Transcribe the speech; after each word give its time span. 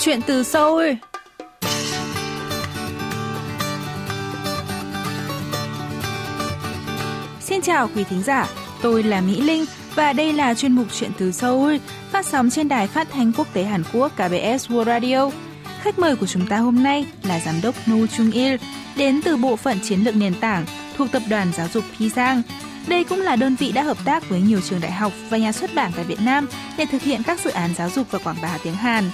Chuyện 0.00 0.20
từ 0.26 0.42
Seoul 0.42 0.90
Xin 7.40 7.60
chào 7.60 7.88
quý 7.96 8.04
thính 8.04 8.22
giả, 8.22 8.48
tôi 8.82 9.02
là 9.02 9.20
Mỹ 9.20 9.40
Linh 9.40 9.64
và 9.94 10.12
đây 10.12 10.32
là 10.32 10.54
chuyên 10.54 10.72
mục 10.72 10.86
Chuyện 10.98 11.10
từ 11.18 11.32
Seoul 11.32 11.76
phát 12.10 12.26
sóng 12.26 12.50
trên 12.50 12.68
đài 12.68 12.86
phát 12.86 13.08
thanh 13.12 13.32
quốc 13.32 13.48
tế 13.52 13.64
Hàn 13.64 13.82
Quốc 13.92 14.12
KBS 14.12 14.70
World 14.70 14.84
Radio. 14.84 15.30
Khách 15.80 15.98
mời 15.98 16.16
của 16.16 16.26
chúng 16.26 16.46
ta 16.46 16.58
hôm 16.58 16.82
nay 16.82 17.06
là 17.22 17.40
giám 17.40 17.54
đốc 17.62 17.74
Nu 17.86 18.06
Chung 18.06 18.30
Il, 18.30 18.54
đến 18.96 19.20
từ 19.24 19.36
bộ 19.36 19.56
phận 19.56 19.78
chiến 19.82 20.00
lược 20.00 20.16
nền 20.16 20.34
tảng 20.34 20.64
thuộc 20.96 21.08
tập 21.12 21.22
đoàn 21.28 21.52
giáo 21.56 21.68
dục 21.72 21.84
Pisang. 21.98 22.42
Đây 22.86 23.04
cũng 23.04 23.20
là 23.20 23.36
đơn 23.36 23.56
vị 23.56 23.72
đã 23.72 23.82
hợp 23.82 23.98
tác 24.04 24.28
với 24.28 24.40
nhiều 24.40 24.60
trường 24.60 24.80
đại 24.80 24.92
học 24.92 25.12
và 25.30 25.38
nhà 25.38 25.52
xuất 25.52 25.74
bản 25.74 25.92
tại 25.96 26.04
Việt 26.04 26.20
Nam 26.20 26.48
để 26.76 26.86
thực 26.90 27.02
hiện 27.02 27.22
các 27.22 27.40
dự 27.40 27.50
án 27.50 27.74
giáo 27.74 27.90
dục 27.90 28.06
và 28.10 28.18
quảng 28.18 28.36
bá 28.42 28.58
tiếng 28.62 28.74
Hàn. 28.74 29.10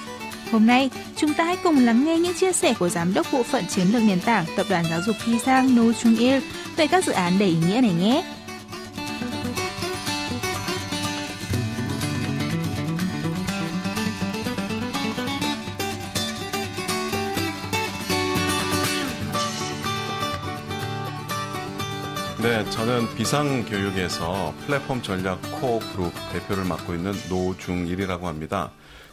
Hôm 0.52 0.68
nay, 0.68 0.90
chúng 1.16 1.34
ta 1.34 1.44
hãy 1.44 1.58
cùng 1.64 1.86
lắng 1.86 2.06
nghe 2.06 2.20
những 2.20 2.34
chia 2.34 2.52
sẻ 2.52 2.74
của 2.80 2.90
Giám 2.90 3.14
đốc 3.14 3.28
Bộ 3.34 3.44
phận 3.44 3.64
Chiến 3.68 3.88
lược 3.94 4.04
Nền 4.04 4.20
tảng 4.20 4.46
Tập 4.58 4.66
đoàn 4.70 4.86
Giáo 4.90 5.02
dục 5.02 5.16
Pisang 5.26 5.76
No 5.76 5.84
Chung 6.04 6.16
Il 6.16 6.42
về 6.78 6.88
các 6.88 7.06
dự 7.06 7.12
án 7.12 7.40
đầy 7.40 7.50
ý 7.50 7.58
nghĩa 7.68 7.82
này 7.82 7.94
nhé. 8.00 8.24
네, 22.46 22.64
저는 22.70 23.16
비상교육에서 23.16 24.54
플랫폼 24.68 25.02
전략 25.02 25.42
코어 25.60 25.80
그룹 25.80 26.14
대표를 26.32 26.64
맡고 26.66 26.94
있는 26.94 27.14
노중일이라고 27.28 28.28
합니다. 28.28 28.70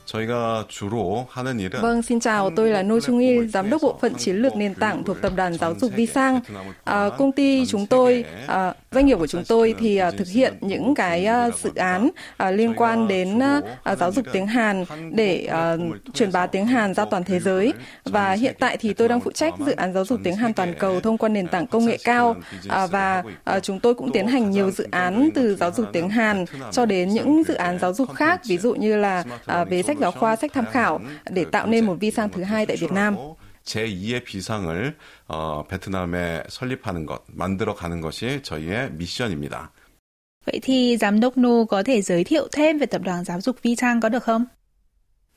저희가 0.07 0.67
주로 0.69 1.27
하는 1.31 1.61
일은 1.61 1.81
Vâng, 1.81 2.03
xin 2.03 2.21
chào, 2.21 2.51
tôi 2.57 2.71
là 2.71 2.83
No 2.83 3.01
Chung 3.01 3.19
Il, 3.19 3.49
giám 3.49 3.71
đốc 3.71 3.83
bộ 3.83 3.99
phận 4.01 4.15
chiến 4.15 4.37
lược 4.37 4.57
nền 4.57 4.75
tảng 4.75 5.05
thuộc 5.05 5.17
tập 5.23 5.33
đoàn 5.37 5.55
giáo 5.55 5.75
dục 5.75 5.93
Visang. 5.97 6.41
À, 6.85 7.11
công 7.19 7.33
ty 7.33 7.67
chúng 7.67 7.87
tôi, 7.87 8.25
à, 8.47 8.75
doanh 8.92 9.06
nghiệp 9.06 9.16
của 9.20 9.28
chúng 9.28 9.44
tôi 9.46 9.76
thì 9.80 9.98
à, 9.98 10.12
thực 10.12 10.28
hiện 10.28 10.54
những 10.62 10.96
cái 10.96 11.26
à, 11.26 11.50
dự 11.64 11.72
án 11.76 12.10
à, 12.38 12.52
liên 12.52 12.74
quan 12.78 13.08
đến 13.08 13.40
à, 13.84 13.96
giáo 13.96 14.12
dục 14.12 14.26
tiếng 14.34 14.48
Hàn 14.48 14.86
để 15.12 15.46
à, 15.46 15.78
truyền 16.14 16.32
bá 16.32 16.48
tiếng 16.48 16.66
Hàn 16.66 16.94
ra 16.94 17.06
toàn 17.06 17.24
thế 17.24 17.40
giới. 17.40 17.74
Và 18.06 18.32
hiện 18.32 18.56
tại 18.60 18.78
thì 18.78 18.94
tôi 18.94 19.08
đang 19.08 19.20
phụ 19.20 19.32
trách 19.32 19.54
dự 19.66 19.72
án 19.72 19.94
giáo 19.94 20.06
dục 20.06 20.20
tiếng 20.24 20.36
Hàn 20.36 20.54
toàn 20.54 20.74
cầu 20.80 21.00
thông 21.00 21.18
qua 21.18 21.30
nền 21.30 21.48
tảng 21.48 21.68
công 21.68 21.86
nghệ 21.86 21.98
cao 22.04 22.36
à, 22.68 22.88
và 22.88 23.24
à, 23.44 23.60
chúng 23.60 23.80
tôi 23.80 23.94
cũng 23.94 24.12
tiến 24.12 24.28
hành 24.28 24.52
nhiều 24.52 24.72
dự 24.72 24.88
án 24.92 25.30
từ 25.36 25.56
giáo 25.56 25.72
dục 25.72 25.86
tiếng 25.94 26.10
Hàn 26.10 26.46
cho 26.72 26.86
đến 26.86 27.10
những 27.10 27.44
dự 27.48 27.54
án 27.54 27.80
giáo 27.80 27.94
dục 27.94 28.14
khác, 28.14 28.42
ví 28.48 28.58
dụ 28.58 28.76
như 28.76 28.98
là 28.98 29.24
à, 29.46 29.64
về 29.64 29.84
sách 29.84 29.98
giáo 30.00 30.12
khoa, 30.12 30.36
sách 30.36 30.52
tham 30.54 30.66
khảo 30.72 31.00
để 31.30 31.46
tạo 31.46 31.68
nên 31.68 31.86
một 31.86 31.96
vi 32.00 32.12
sang 32.12 32.30
thứ 32.30 32.44
hai 32.44 32.66
tại 32.66 32.78
Việt 32.78 32.92
Nam. 32.92 33.16
제2의 33.68 34.24
비상을 34.24 34.98
어, 35.28 35.64
베트남에 35.68 36.44
설립하는 36.50 37.06
것, 37.06 37.24
만들어 37.28 37.76
가는 37.76 38.02
것이 38.02 38.42
저희의 38.42 38.92
미션입니다. 38.94 39.72
Vậy 40.46 40.60
thì 40.64 40.98
giám 40.98 41.20
đốc 41.20 41.38
Nu 41.38 41.66
có 41.66 41.84
thể 41.84 42.02
giới 42.02 42.24
thiệu 42.24 42.48
thêm 42.52 42.78
về 42.78 42.86
tập 42.86 43.02
đoàn 43.04 43.24
giáo 43.24 43.42
dục 43.42 43.56
Vi 43.62 43.76
Trang 43.76 44.02
có 44.02 44.10
được 44.10 44.24
không? 44.24 44.46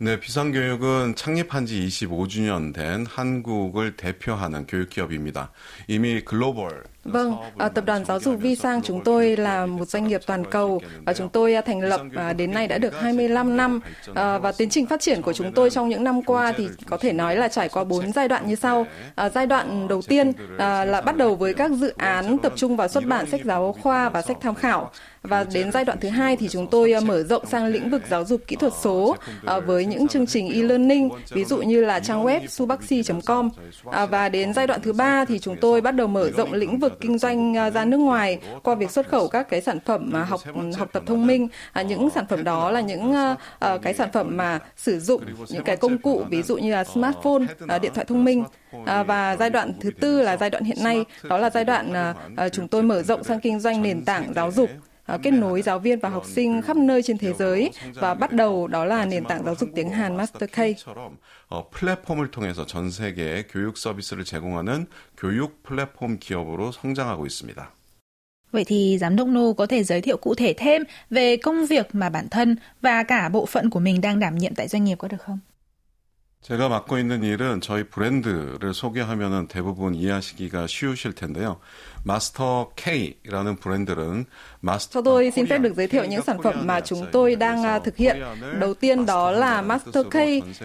네, 0.03 0.19
비상교육은 0.19 1.15
창립한 1.15 1.67
지 1.67 1.87
25주년 1.87 2.73
된 2.73 3.05
한국을 3.05 3.97
대표하는 3.97 4.67
교육기업입니다. 4.67 5.53
이미 5.89 6.23
글로벌 6.25 6.85
Vâng, 7.05 7.37
à, 7.59 7.69
tập 7.69 7.85
đoàn 7.87 8.05
giáo 8.05 8.21
dục 8.21 8.35
Vi 8.41 8.55
Sang 8.55 8.83
chúng 8.83 9.05
tôi 9.05 9.37
là 9.37 9.67
một 9.67 9.89
doanh 9.89 10.09
nghiệp 10.09 10.21
toàn 10.27 10.45
cầu 10.51 10.81
và 11.05 11.13
chúng 11.13 11.29
tôi 11.29 11.55
à, 11.55 11.61
thành 11.61 11.81
lập 11.81 12.01
à, 12.17 12.33
đến 12.33 12.51
nay 12.53 12.67
đã 12.67 12.79
được 12.79 13.01
25 13.01 13.57
năm. 13.57 13.81
Và 14.15 14.53
tiến 14.59 14.71
trình 14.71 14.87
phát 14.87 15.01
triển 15.01 15.23
của 15.23 15.33
chúng 15.33 15.53
tôi 15.53 15.71
trong 15.71 15.89
những 15.89 16.05
năm 16.05 16.23
qua 16.23 16.53
thì 16.57 16.69
có 16.87 16.97
thể 16.97 17.13
nói 17.13 17.37
là 17.37 17.49
trải 17.49 17.69
qua 17.69 17.85
bốn 17.85 18.13
giai 18.13 18.29
đoạn 18.29 18.47
như 18.47 18.55
sau. 18.55 18.87
Giai 19.35 19.47
đoạn 19.47 19.89
đầu 19.89 20.03
tiên 20.03 20.33
là 20.59 21.03
bắt 21.07 21.17
đầu 21.17 21.37
với 21.37 21.55
các 21.55 21.71
dự 21.71 21.93
án 21.97 22.39
tập 22.39 22.53
trung 22.57 22.77
vào 22.77 22.89
xuất 22.89 23.05
bản 23.07 23.27
sách 23.27 23.41
giáo 23.45 23.77
khoa 23.83 24.09
và 24.09 24.23
sách 24.23 24.37
tham 24.41 24.55
khảo. 24.55 24.91
Và 25.23 25.45
đến 25.53 25.73
giai 25.73 25.85
đoạn 25.85 25.99
thứ 26.01 26.09
hai 26.09 26.37
thì 26.37 26.49
chúng 26.49 26.67
tôi 26.67 26.95
mở 27.05 27.23
rộng 27.23 27.47
sang 27.47 27.67
lĩnh 27.67 27.91
vực 27.91 28.03
giáo 28.11 28.25
dục 28.25 28.41
kỹ 28.47 28.57
thuật 28.57 28.73
số 28.81 29.17
với 29.67 29.87
những 29.87 30.09
chương 30.09 30.27
trình 30.27 30.49
e-learning 30.53 31.09
ví 31.31 31.45
dụ 31.45 31.59
như 31.59 31.85
là 31.85 32.01
trang 32.01 32.25
web 32.25 32.47
subaxi.com 32.47 33.51
và 33.85 34.29
đến 34.29 34.55
giai 34.55 34.67
đoạn 34.67 34.81
thứ 34.83 34.93
ba 34.93 35.25
thì 35.25 35.39
chúng 35.39 35.57
tôi 35.57 35.81
bắt 35.81 35.91
đầu 35.91 36.07
mở 36.07 36.31
rộng 36.31 36.53
lĩnh 36.53 36.79
vực 36.79 36.90
kinh 37.01 37.19
doanh 37.19 37.57
à, 37.57 37.71
ra 37.71 37.85
nước 37.85 37.97
ngoài 37.97 38.39
qua 38.63 38.75
việc 38.75 38.91
xuất 38.91 39.09
khẩu 39.09 39.29
các 39.29 39.49
cái 39.49 39.61
sản 39.61 39.79
phẩm 39.81 40.13
học 40.13 40.41
học 40.79 40.89
tập 40.93 41.03
thông 41.07 41.27
minh. 41.27 41.49
À, 41.73 41.83
những 41.83 42.11
sản 42.11 42.27
phẩm 42.29 42.45
đó 42.45 42.71
là 42.71 42.81
những 42.81 43.13
à, 43.13 43.37
à, 43.59 43.79
cái 43.83 43.95
sản 43.95 44.09
phẩm 44.13 44.37
mà 44.37 44.59
sử 44.77 45.01
dụng 45.01 45.23
những 45.49 45.65
cái 45.65 45.77
công 45.77 45.99
cụ 45.99 46.25
ví 46.31 46.43
dụ 46.43 46.57
như 46.57 46.73
là 46.73 46.85
smartphone 46.85 47.43
điện 47.83 47.93
thoại 47.95 48.05
thông 48.05 48.25
minh. 48.25 48.45
À, 48.87 49.03
và 49.03 49.37
giai 49.37 49.51
đoạn 49.51 49.73
thứ 49.81 49.91
tư 49.91 50.23
là 50.23 50.37
giai 50.37 50.51
đoạn 50.51 50.65
hiện 50.65 50.85
nay, 50.85 51.05
đó 51.23 51.39
là 51.39 51.51
giai 51.51 51.65
đoạn 51.65 51.93
à, 52.37 52.49
chúng 52.49 52.69
tôi 52.69 52.83
mở 52.83 53.03
rộng 53.03 53.25
sang 53.25 53.41
kinh 53.41 53.61
doanh 53.61 53.83
nền 53.83 54.05
tảng 54.05 54.33
giáo 54.35 54.51
dục. 54.53 54.71
kết 55.24 55.32
nối 55.32 55.62
giáo 55.62 55.80
viên 55.80 56.00
và 56.00 56.10
học 56.10 56.26
sinh 56.26 56.62
khắp 56.62 56.78
nơi 56.78 57.04
trên 57.04 57.18
thế 57.18 57.34
giới 57.34 57.72
và 57.96 58.14
bắt 58.14 58.32
đầu 58.32 58.68
đó 58.68 58.86
là 58.86 59.06
nền 59.06 59.26
tảng 59.26 59.46
giáo 59.46 59.56
dục 59.56 59.70
tiếng 59.76 59.90
Hàn 59.90 60.18
Master 60.18 60.50
K. 60.50 60.58
플랫폼을 61.72 62.32
통해서 62.32 62.66
전 62.66 62.90
세계에 62.90 63.44
교육 63.54 63.78
서비스를 63.78 64.26
제공하는 64.26 64.88
교육 65.18 65.64
플랫폼 65.64 66.18
기업으로 66.20 66.72
성장하고 66.72 67.26
있습니다. 67.26 67.72
Vậy 68.52 68.64
thì 68.66 68.98
giám 68.98 69.16
đốc 69.16 69.28
Nu 69.28 69.54
có 69.54 69.66
thể 69.66 69.84
giới 69.84 70.02
thiệu 70.02 70.18
cụ 70.18 70.36
thể 70.36 70.54
thêm 70.58 70.84
về 71.10 71.38
công 71.38 71.66
việc 71.66 71.96
mà 71.96 72.10
bản 72.10 72.30
thân 72.30 72.56
và 72.82 73.04
cả 73.04 73.30
bộ 73.30 73.46
phận 73.46 73.70
của 73.70 73.80
mình 73.80 74.02
đang 74.02 74.20
đảm 74.20 74.36
nhiệm 74.36 74.56
tại 74.56 74.68
doanh 74.68 74.84
nghiệp 74.84 74.96
có 74.96 75.08
được 75.08 75.22
không? 75.22 75.40
제가 76.42 76.70
맡고 76.70 77.00
있는 77.00 77.24
일은 77.24 77.60
저희 77.60 77.84
브랜드를 77.84 78.72
소개하면 78.76 79.48
대부분 79.48 79.96
이해하시기가 79.96 80.68
쉬우실 80.68 81.14
텐데요. 81.14 81.58
마스터 82.04 82.70
K라는 82.76 83.56
브랜드는 83.56 84.26
Cho 84.90 85.02
tôi 85.02 85.32
xin 85.32 85.46
phép 85.46 85.58
được 85.58 85.74
giới 85.76 85.88
thiệu 85.88 86.06
những 86.06 86.22
sản 86.22 86.42
phẩm 86.44 86.68
mà 86.68 86.82
chúng 86.82 87.06
tôi 87.12 87.36
đang 87.36 87.84
thực 87.84 87.98
hiện. 87.98 88.18
Đầu 88.60 88.74
tiên 88.74 89.06
đó 89.06 89.32
là 89.32 89.62
Master 89.62 90.06
K, 90.06 90.16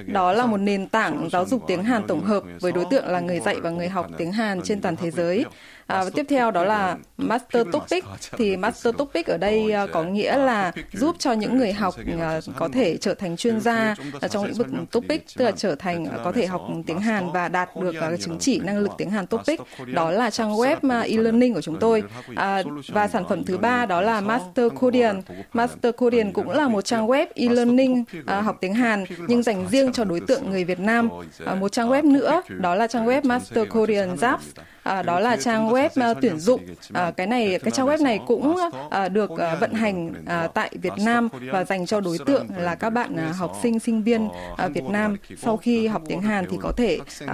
đó 0.06 0.32
là 0.32 0.46
một 0.46 0.56
nền 0.56 0.88
tảng 0.88 1.28
giáo 1.32 1.44
dục 1.46 1.64
tiếng 1.66 1.84
Hàn 1.84 2.06
tổng 2.06 2.24
hợp 2.24 2.42
với 2.60 2.72
đối 2.72 2.84
tượng 2.90 3.06
là 3.06 3.20
người 3.20 3.40
dạy 3.40 3.60
và 3.60 3.70
người 3.70 3.88
học 3.88 4.06
tiếng 4.18 4.32
Hàn 4.32 4.60
trên 4.64 4.80
toàn 4.80 4.96
thế 4.96 5.10
giới. 5.10 5.44
À, 5.87 6.03
và 6.03 6.09
tiếp 6.09 6.25
theo 6.29 6.51
đó 6.51 6.63
là 6.63 6.97
Master 7.17 7.67
Topic. 7.71 8.03
Thì 8.37 8.57
Master 8.57 8.95
Topic 8.97 9.27
ở 9.27 9.37
đây 9.37 9.71
à, 9.71 9.87
có 9.87 10.03
nghĩa 10.03 10.37
là 10.37 10.71
giúp 10.93 11.15
cho 11.19 11.31
những 11.33 11.57
người 11.57 11.73
học 11.73 11.95
à, 12.19 12.39
có 12.55 12.69
thể 12.73 12.97
trở 12.97 13.13
thành 13.13 13.37
chuyên 13.37 13.59
gia 13.59 13.95
à, 14.21 14.27
trong 14.27 14.45
lĩnh 14.45 14.53
vực 14.53 14.67
Topic 14.91 15.25
tức 15.37 15.45
là 15.45 15.51
trở 15.51 15.75
thành 15.75 16.05
có 16.23 16.31
thể 16.31 16.45
học 16.45 16.61
tiếng 16.85 16.99
Hàn 16.99 17.31
và 17.31 17.47
đạt 17.47 17.69
được 17.81 17.95
chứng 18.19 18.37
chỉ 18.39 18.59
năng 18.59 18.77
lực 18.77 18.91
tiếng 18.97 19.09
Hàn 19.09 19.27
Topic. 19.27 19.61
Đó 19.93 20.11
là 20.11 20.29
trang 20.29 20.53
web 20.53 21.01
e-learning 21.01 21.53
của 21.53 21.61
chúng 21.61 21.79
tôi. 21.79 22.03
À, 22.35 22.63
và 22.87 23.07
sản 23.07 23.23
phẩm 23.29 23.43
thứ 23.43 23.57
ba 23.57 23.85
đó 23.85 24.01
là 24.01 24.21
Master 24.21 24.71
Korean. 24.79 25.21
Master 25.53 25.95
Korean 25.95 26.33
cũng 26.33 26.49
là 26.49 26.67
một 26.67 26.81
trang 26.81 27.07
web 27.07 27.25
e-learning 27.35 28.03
à, 28.25 28.41
học 28.41 28.57
tiếng 28.61 28.73
Hàn 28.73 29.03
nhưng 29.27 29.43
dành 29.43 29.67
riêng 29.71 29.93
cho 29.93 30.03
đối 30.03 30.19
tượng 30.19 30.49
người 30.49 30.63
Việt 30.63 30.79
Nam. 30.79 31.09
À, 31.45 31.55
một 31.55 31.71
trang 31.71 31.89
web 31.89 32.11
nữa 32.11 32.41
đó 32.49 32.75
là 32.75 32.87
trang 32.87 33.07
web 33.07 33.21
Master 33.23 33.67
Korean 33.69 34.15
Zaps. 34.15 34.37
à, 34.84 35.02
đó 35.02 35.20
là 35.20 35.36
trang 35.36 35.68
web 35.68 36.10
uh, 36.10 36.16
tuyển 36.22 36.38
dụng 36.38 36.60
à, 36.92 37.10
cái 37.10 37.26
này 37.26 37.58
cái 37.62 37.70
trang 37.70 37.86
web 37.86 38.02
này 38.02 38.20
cũng 38.26 38.56
uh, 38.56 39.12
được 39.12 39.30
uh, 39.30 39.38
vận 39.60 39.72
hành 39.72 40.08
uh, 40.08 40.54
tại 40.54 40.70
Việt 40.82 40.92
Nam 41.04 41.28
và 41.52 41.64
dành 41.64 41.86
cho 41.86 42.00
đối 42.00 42.18
tượng 42.26 42.46
là 42.56 42.74
các 42.74 42.90
bạn 42.90 43.28
uh, 43.30 43.36
học 43.36 43.58
sinh 43.62 43.78
sinh 43.78 44.02
viên 44.02 44.24
uh, 44.26 44.72
Việt 44.74 44.84
Nam 44.84 45.16
sau 45.38 45.56
khi 45.56 45.86
học 45.86 46.02
tiếng 46.08 46.22
Hàn 46.22 46.44
thì 46.50 46.56
có 46.60 46.72
thể 46.76 46.98
uh, 47.24 47.30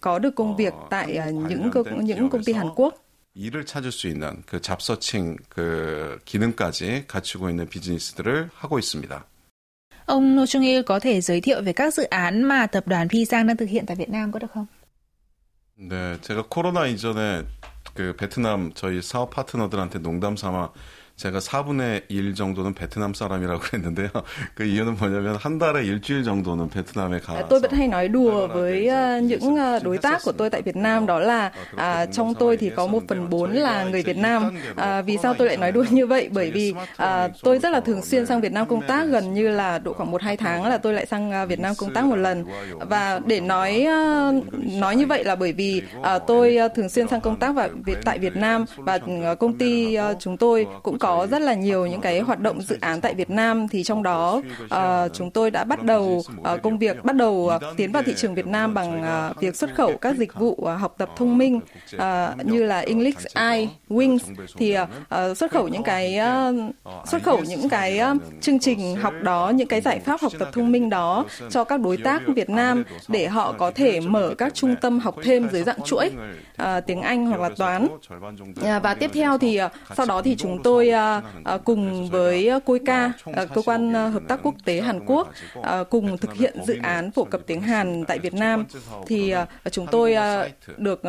có 0.00 0.18
được 0.18 0.34
công 0.34 0.56
việc 0.56 0.74
tại 0.90 1.18
uh, 1.28 1.34
những 1.34 1.70
những 2.02 2.30
công 2.30 2.44
ty 2.44 2.52
Hàn 2.52 2.68
Quốc 2.76 2.94
일을 3.34 3.64
찾을 3.64 3.92
수 3.92 4.08
있는 4.08 4.42
그 4.46 4.60
잡서칭 4.60 5.36
그 5.48 6.18
기능까지 6.24 7.06
갖추고 7.06 7.48
있는 7.50 7.68
비즈니스들을 7.68 8.50
하고 8.54 8.78
있습니다. 8.78 9.24
Ông 10.06 10.34
No 10.34 10.46
Chung 10.46 10.62
Il 10.62 10.82
có 10.82 11.00
thể 11.00 11.20
giới 11.20 11.40
thiệu 11.40 11.62
về 11.62 11.72
các 11.72 11.94
dự 11.94 12.02
án 12.04 12.42
mà 12.42 12.66
tập 12.66 12.88
đoàn 12.88 13.08
Pisang 13.08 13.46
đang 13.46 13.56
thực 13.56 13.68
hiện 13.68 13.86
tại 13.86 13.96
Việt 13.96 14.08
Nam 14.08 14.32
có 14.32 14.38
được 14.38 14.50
không? 14.54 14.66
네, 15.77 16.19
제가 16.21 16.45
코로나 16.49 16.85
이전에 16.85 17.45
그 17.93 18.15
베트남 18.15 18.71
저희 18.73 19.01
사업 19.01 19.31
파트너들한테 19.31 19.99
농담 19.99 20.37
삼아 20.37 20.71
제가 21.20 21.38
4분의 21.38 22.02
1 22.08 22.34
정도는 22.34 22.72
베트남 22.72 23.12
사람이라고 23.12 23.60
그랬는데요. 23.60 24.08
그 24.54 24.64
이유는 24.64 24.96
뭐냐면 24.96 25.36
한 25.36 25.58
달에 25.58 25.84
일주일 25.84 26.24
정도는 26.24 26.70
베트남에 26.70 27.20
가. 27.20 27.46
Tôi 27.48 27.60
vẫn 27.60 27.70
hay 27.72 27.88
nói 27.88 28.08
đùa 28.08 28.46
với 28.46 28.88
uh, 28.88 29.22
những 29.24 29.54
uh, 29.54 29.82
đối 29.82 29.98
tác 29.98 30.22
của 30.24 30.32
tôi 30.32 30.50
tại 30.50 30.62
Việt 30.62 30.76
Nam 30.76 31.06
đó 31.06 31.18
là 31.18 31.52
uh, 31.74 32.12
trong 32.12 32.34
tôi 32.34 32.56
thì 32.56 32.70
có 32.70 32.86
một 32.86 33.02
phần 33.08 33.30
bốn 33.30 33.52
là 33.52 33.84
người 33.84 34.02
Việt 34.02 34.16
Nam. 34.16 34.56
Uh, 34.70 35.06
vì 35.06 35.18
sao 35.22 35.34
tôi 35.34 35.46
lại 35.48 35.56
nói 35.56 35.72
đùa 35.72 35.84
như 35.90 36.06
vậy? 36.06 36.28
Bởi 36.32 36.50
vì 36.50 36.74
uh, 37.02 37.06
tôi 37.42 37.58
rất 37.58 37.70
là 37.70 37.80
thường 37.80 38.02
xuyên 38.02 38.26
sang 38.26 38.40
Việt 38.40 38.52
Nam 38.52 38.66
công 38.68 38.86
tác 38.86 39.08
gần 39.08 39.34
như 39.34 39.48
là 39.48 39.78
độ 39.78 39.92
khoảng 39.92 40.10
một 40.10 40.22
hai 40.22 40.36
tháng 40.36 40.66
là 40.66 40.78
tôi 40.78 40.92
lại 40.92 41.06
sang 41.06 41.42
uh, 41.42 41.48
Việt 41.48 41.60
Nam 41.60 41.74
công 41.78 41.94
tác 41.94 42.04
một 42.04 42.16
lần. 42.16 42.44
Và 42.78 43.20
để 43.26 43.40
nói 43.40 43.86
uh, 44.38 44.44
nói 44.64 44.96
như 44.96 45.06
vậy 45.06 45.24
là 45.24 45.36
bởi 45.36 45.52
vì 45.52 45.82
uh, 45.98 46.22
tôi 46.26 46.58
uh, 46.66 46.72
thường 46.74 46.88
xuyên 46.88 47.08
sang 47.08 47.20
công 47.20 47.36
tác 47.36 47.54
và 47.54 47.68
tại 48.04 48.18
Việt 48.18 48.36
Nam 48.36 48.64
và 48.76 48.94
uh, 48.94 49.38
công 49.38 49.58
ty 49.58 49.98
uh, 49.98 50.16
chúng 50.20 50.36
tôi 50.36 50.66
cũng 50.82 50.98
có 50.98 51.03
có 51.05 51.27
rất 51.31 51.41
là 51.41 51.53
nhiều 51.53 51.85
những 51.85 52.01
cái 52.01 52.19
hoạt 52.19 52.39
động 52.39 52.61
dự 52.61 52.77
án 52.81 53.01
tại 53.01 53.13
Việt 53.13 53.29
Nam 53.29 53.67
thì 53.67 53.83
trong 53.83 54.03
đó 54.03 54.41
uh, 54.63 55.13
chúng 55.13 55.31
tôi 55.31 55.51
đã 55.51 55.63
bắt 55.63 55.83
đầu 55.83 56.23
uh, 56.53 56.61
công 56.63 56.77
việc 56.77 57.03
bắt 57.03 57.15
đầu 57.15 57.51
uh, 57.55 57.77
tiến 57.77 57.91
vào 57.91 58.03
thị 58.03 58.13
trường 58.17 58.35
Việt 58.35 58.47
Nam 58.47 58.73
bằng 58.73 59.03
uh, 59.31 59.41
việc 59.41 59.55
xuất 59.55 59.75
khẩu 59.75 59.97
các 59.97 60.15
dịch 60.17 60.33
vụ 60.33 60.57
uh, 60.61 60.79
học 60.79 60.95
tập 60.97 61.09
thông 61.15 61.37
minh 61.37 61.59
uh, 61.95 62.01
như 62.45 62.63
là 62.63 62.79
English 62.79 63.35
Eye, 63.35 63.67
Wings 63.89 64.19
thì 64.57 64.77
uh, 64.77 65.37
xuất 65.37 65.51
khẩu 65.51 65.67
những 65.67 65.83
cái 65.83 66.19
uh, 66.89 67.07
xuất 67.07 67.23
khẩu 67.23 67.39
những 67.47 67.69
cái 67.69 67.99
uh, 68.11 68.21
chương 68.41 68.59
trình 68.59 68.95
học 68.95 69.13
đó, 69.21 69.51
những 69.55 69.67
cái 69.67 69.81
giải 69.81 69.99
pháp 69.99 70.21
học 70.21 70.31
tập 70.39 70.49
thông 70.53 70.71
minh 70.71 70.89
đó 70.89 71.25
cho 71.49 71.63
các 71.63 71.79
đối 71.79 71.97
tác 71.97 72.21
Việt 72.27 72.49
Nam 72.49 72.83
để 73.07 73.27
họ 73.27 73.51
có 73.57 73.71
thể 73.71 73.99
mở 73.99 74.33
các 74.37 74.53
trung 74.53 74.75
tâm 74.81 74.99
học 74.99 75.15
thêm 75.23 75.49
dưới 75.51 75.63
dạng 75.63 75.81
chuỗi 75.85 76.11
uh, 76.61 76.67
tiếng 76.87 77.01
Anh 77.01 77.25
hoặc 77.25 77.41
là 77.41 77.49
toán. 77.57 77.85
Uh, 77.85 78.83
và 78.83 78.95
tiếp 78.99 79.11
theo 79.13 79.37
thì 79.37 79.61
uh, 79.63 79.71
sau 79.97 80.05
đó 80.05 80.21
thì 80.21 80.35
chúng 80.35 80.63
tôi 80.63 80.91
À, 80.95 81.21
à, 81.43 81.57
cùng 81.57 82.09
với 82.09 82.49
à, 82.49 82.59
COICA, 82.59 83.11
cơ 83.53 83.61
quan 83.65 83.93
hợp 83.93 84.23
tác 84.27 84.39
quốc 84.43 84.55
tế 84.65 84.81
Hàn 84.81 85.05
Quốc 85.05 85.27
cùng 85.89 86.17
thực 86.17 86.33
hiện 86.33 86.57
dự 86.67 86.77
án 86.83 87.11
phổ 87.11 87.23
cập 87.23 87.41
tiếng 87.47 87.61
Hàn 87.61 88.05
tại 88.05 88.19
Việt 88.19 88.33
Nam 88.33 88.65
thì 89.07 89.33
chúng 89.71 89.87
tôi 89.91 90.15
được 90.77 91.01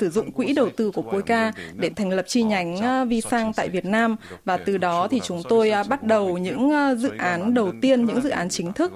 sử 0.00 0.10
dụng 0.10 0.32
quỹ 0.32 0.52
đầu 0.52 0.68
tư 0.76 0.90
của 0.90 1.02
COICA 1.02 1.52
để 1.74 1.90
thành 1.96 2.10
lập 2.10 2.24
chi 2.28 2.42
nhánh 2.42 3.08
vi 3.08 3.20
sang 3.20 3.52
tại 3.52 3.68
Việt 3.68 3.84
Nam 3.84 4.16
và 4.44 4.56
từ 4.56 4.78
đó 4.78 5.08
thì 5.10 5.20
chúng 5.24 5.42
tôi 5.48 5.72
bắt 5.88 6.02
đầu 6.02 6.38
những 6.38 6.72
dự 6.98 7.10
án 7.18 7.54
đầu 7.54 7.72
tiên, 7.80 8.04
những 8.04 8.20
dự 8.20 8.30
án 8.30 8.48
chính 8.48 8.72
thức, 8.72 8.92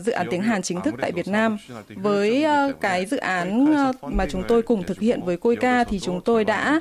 dự 0.00 0.12
án 0.12 0.26
tiếng 0.30 0.42
Hàn 0.42 0.62
chính 0.62 0.80
thức 0.80 0.94
tại 1.00 1.12
Việt 1.12 1.28
Nam. 1.28 1.56
Với 1.96 2.46
cái 2.80 3.06
dự 3.06 3.16
án 3.16 3.74
mà 4.02 4.26
chúng 4.30 4.42
tôi 4.48 4.62
cùng 4.62 4.82
thực 4.82 5.00
hiện 5.00 5.22
với 5.22 5.36
COICA 5.36 5.84
thì 5.84 6.00
chúng 6.00 6.20
tôi 6.20 6.44
đã 6.44 6.80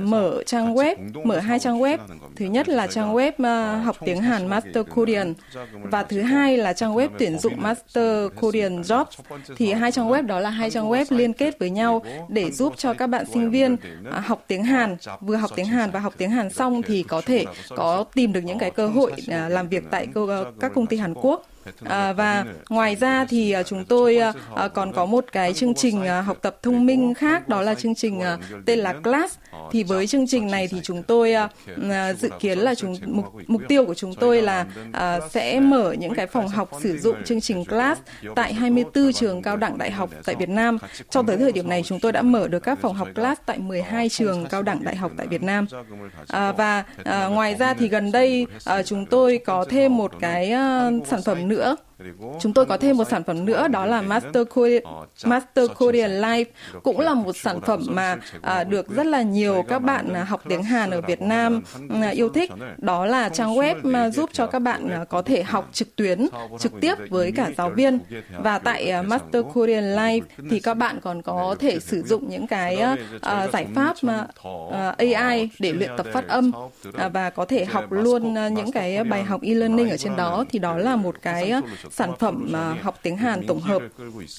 mở 0.00 0.42
trang 0.46 0.74
web, 0.74 0.96
mở 1.24 1.38
hai 1.38 1.58
trang 1.58 1.78
web. 1.80 1.98
Thứ 2.36 2.44
nhất 2.46 2.68
là 2.68 2.86
trang 2.86 3.14
web 3.14 3.32
ờ, 3.38 3.76
học 3.76 3.96
tiếng 4.04 4.22
Hàn 4.22 4.46
Master 4.46 4.86
Korean 4.94 5.34
và 5.72 6.02
thứ 6.02 6.22
hai 6.22 6.56
là 6.56 6.72
trang 6.72 6.94
web 6.94 7.08
tuyển 7.18 7.38
dụng 7.38 7.54
Master 7.56 8.32
Korean 8.40 8.82
Jobs. 8.82 9.04
Thì 9.56 9.72
hai 9.72 9.92
trang 9.92 10.10
web 10.10 10.26
đó 10.26 10.40
là 10.40 10.50
hai 10.50 10.70
trang 10.70 10.90
web 10.90 11.04
liên 11.08 11.32
kết 11.32 11.58
với 11.58 11.70
nhau 11.70 12.02
để 12.28 12.50
giúp 12.50 12.74
cho 12.76 12.94
các 12.94 13.06
bạn 13.06 13.24
sinh 13.32 13.50
viên 13.50 13.76
à, 14.12 14.20
học 14.20 14.44
tiếng 14.46 14.64
Hàn, 14.64 14.96
vừa 15.20 15.36
học 15.36 15.50
tiếng 15.56 15.66
Hàn 15.66 15.90
và 15.90 16.00
học 16.00 16.14
tiếng 16.18 16.30
Hàn 16.30 16.50
xong 16.50 16.82
thì 16.82 17.02
có 17.02 17.20
thể 17.20 17.44
có 17.76 18.04
tìm 18.14 18.32
được 18.32 18.40
những 18.40 18.58
cái 18.58 18.70
cơ 18.70 18.88
hội 18.88 19.12
à, 19.28 19.48
làm 19.48 19.68
việc 19.68 19.84
tại 19.90 20.08
các 20.60 20.72
công 20.74 20.86
ty 20.86 20.96
Hàn 20.96 21.14
Quốc. 21.14 21.46
À, 21.84 22.12
và 22.12 22.44
ngoài 22.68 22.96
ra 22.96 23.24
thì 23.28 23.54
chúng 23.66 23.84
tôi 23.84 24.16
à, 24.16 24.68
còn 24.74 24.92
có 24.92 25.06
một 25.06 25.24
cái 25.32 25.54
chương 25.54 25.74
trình 25.74 26.06
à, 26.06 26.20
học 26.20 26.38
tập 26.42 26.58
thông 26.62 26.86
minh 26.86 27.14
khác 27.14 27.48
đó 27.48 27.62
là 27.62 27.74
chương 27.74 27.94
trình 27.94 28.20
à, 28.20 28.38
tên 28.66 28.78
là 28.78 28.92
Class. 28.92 29.38
Thì 29.72 29.82
với 29.82 30.06
chương 30.06 30.26
trình 30.26 30.50
này 30.50 30.68
thì 30.68 30.80
chúng 30.82 31.02
tôi 31.02 31.32
à, 31.32 31.48
dự 32.12 32.28
kiến 32.40 32.58
là 32.58 32.74
chúng 32.74 32.96
mục 33.06 33.24
mục 33.46 33.62
tiêu 33.68 33.86
của 33.86 33.94
chúng 33.94 34.14
tôi 34.14 34.42
là 34.42 34.66
à, 34.92 35.20
sẽ 35.30 35.60
mở 35.60 35.92
những 35.92 36.14
cái 36.14 36.26
phòng 36.26 36.48
học 36.48 36.70
sử 36.80 36.98
dụng 36.98 37.16
chương 37.24 37.40
trình 37.40 37.64
Class 37.64 38.00
tại 38.36 38.54
24 38.54 39.12
trường 39.12 39.42
cao 39.42 39.56
đẳng 39.56 39.78
đại 39.78 39.90
học 39.90 40.10
tại 40.24 40.34
Việt 40.34 40.48
Nam. 40.48 40.78
Trong 41.10 41.26
tới 41.26 41.36
thời 41.36 41.52
điểm 41.52 41.68
này 41.68 41.82
chúng 41.82 42.00
tôi 42.00 42.12
đã 42.12 42.22
mở 42.22 42.48
được 42.48 42.60
các 42.60 42.78
phòng 42.80 42.94
học 42.94 43.08
Class 43.14 43.40
tại 43.46 43.58
12 43.58 44.08
trường 44.08 44.46
cao 44.46 44.62
đẳng 44.62 44.84
đại 44.84 44.96
học 44.96 45.12
tại 45.16 45.26
Việt 45.26 45.42
Nam. 45.42 45.66
À, 46.28 46.52
và 46.52 46.84
à, 47.04 47.26
ngoài 47.26 47.54
ra 47.54 47.74
thì 47.74 47.88
gần 47.88 48.12
đây 48.12 48.46
à, 48.64 48.82
chúng 48.82 49.06
tôi 49.06 49.40
có 49.46 49.64
thêm 49.68 49.96
một 49.96 50.12
cái 50.20 50.50
à, 50.50 50.90
sản 51.06 51.20
phẩm 51.22 51.48
nữa 51.48 51.55
nữa 51.56 51.76
Chúng 52.40 52.52
tôi 52.52 52.66
có 52.66 52.76
thêm 52.76 52.96
một 52.96 53.04
sản 53.10 53.24
phẩm 53.24 53.44
nữa 53.44 53.68
đó 53.68 53.86
là 53.86 54.02
Master 54.02 54.48
Korean, 54.54 54.82
Master 55.24 55.70
Korean 55.78 56.10
Life. 56.10 56.44
Cũng 56.82 57.00
là 57.00 57.14
một 57.14 57.36
sản 57.36 57.60
phẩm 57.60 57.82
mà 57.88 58.16
à, 58.42 58.64
được 58.64 58.88
rất 58.88 59.06
là 59.06 59.22
nhiều 59.22 59.64
các 59.68 59.78
bạn 59.78 60.12
à, 60.12 60.24
học 60.24 60.42
tiếng 60.48 60.62
Hàn 60.62 60.90
ở 60.90 61.00
Việt 61.00 61.22
Nam 61.22 61.62
à, 62.02 62.08
yêu 62.08 62.28
thích. 62.28 62.50
Đó 62.78 63.06
là 63.06 63.28
trang 63.28 63.54
web 63.54 63.74
mà 63.82 64.10
giúp 64.10 64.30
cho 64.32 64.46
các 64.46 64.58
bạn 64.58 64.88
à, 64.88 65.04
có 65.04 65.22
thể 65.22 65.42
học 65.42 65.68
trực 65.72 65.96
tuyến 65.96 66.26
trực 66.58 66.72
tiếp 66.80 66.94
với 67.10 67.32
cả 67.32 67.50
giáo 67.56 67.70
viên. 67.70 67.98
Và 68.38 68.58
tại 68.58 68.90
à, 68.90 69.02
Master 69.02 69.44
Korean 69.54 69.84
Life 69.84 70.22
thì 70.50 70.60
các 70.60 70.74
bạn 70.74 71.00
còn 71.02 71.22
có 71.22 71.56
thể 71.58 71.80
sử 71.80 72.02
dụng 72.02 72.28
những 72.30 72.46
cái 72.46 72.76
à, 73.20 73.48
giải 73.52 73.66
pháp 73.74 73.96
mà 74.02 74.26
à, 74.72 74.94
AI 74.98 75.50
để 75.58 75.72
luyện 75.72 75.90
tập 75.96 76.06
phát 76.12 76.28
âm 76.28 76.52
à, 76.94 77.08
và 77.08 77.30
có 77.30 77.44
thể 77.44 77.64
học 77.64 77.92
luôn 77.92 78.38
à, 78.38 78.48
những 78.48 78.72
cái 78.72 79.04
bài 79.04 79.24
học 79.24 79.40
e-learning 79.42 79.90
ở 79.90 79.96
trên 79.96 80.16
đó 80.16 80.44
thì 80.50 80.58
đó 80.58 80.76
là 80.76 80.96
một 80.96 81.14
cái 81.22 81.52
sản 81.91 82.11
phẩm 82.19 82.47
uh, 82.49 82.83
học 82.83 82.99
tiếng 83.03 83.17
Hàn 83.17 83.47
tổng 83.47 83.61
hợp 83.61 83.81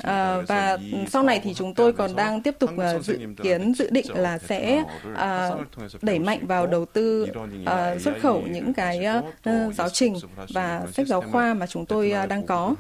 à, 0.03 0.37
và 0.49 0.79
sau 1.09 1.23
này 1.23 1.41
thì 1.45 1.55
chúng 1.55 1.75
tôi 1.75 1.93
còn 1.93 2.17
đang 2.17 2.43
tiếp 2.43 2.55
tục 2.59 2.71
uh, 2.75 3.05
dự 3.05 3.19
kiến 3.43 3.75
dự 3.75 3.91
định 3.91 4.07
là 4.15 4.39
sẽ 4.39 4.85
uh, 5.13 6.03
đẩy 6.03 6.19
mạnh 6.19 6.47
vào 6.47 6.67
đầu 6.67 6.85
tư 6.85 7.27
uh, 7.63 8.01
xuất 8.01 8.15
khẩu 8.21 8.43
những 8.43 8.75
cái 8.75 9.07
uh, 9.19 9.75
giáo 9.75 9.89
trình 9.89 10.15
và 10.55 10.83
sách 10.93 11.07
giáo 11.07 11.21
khoa 11.21 11.55
mà 11.55 11.67
chúng 11.67 11.87
tôi 11.87 12.15
uh, 12.23 12.29
đang 12.29 12.47
có. 12.47 12.75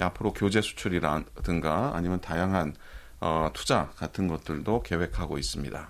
앞으로 0.00 0.32
교재 0.32 0.60
수출이라든가 0.60 1.92
아니면 1.94 2.20
다양한 2.20 2.72
어, 3.20 3.50
투자 3.52 3.90
같은 3.96 4.28
것들도 4.28 4.82
계획하고 4.82 5.38
있습니다. 5.38 5.88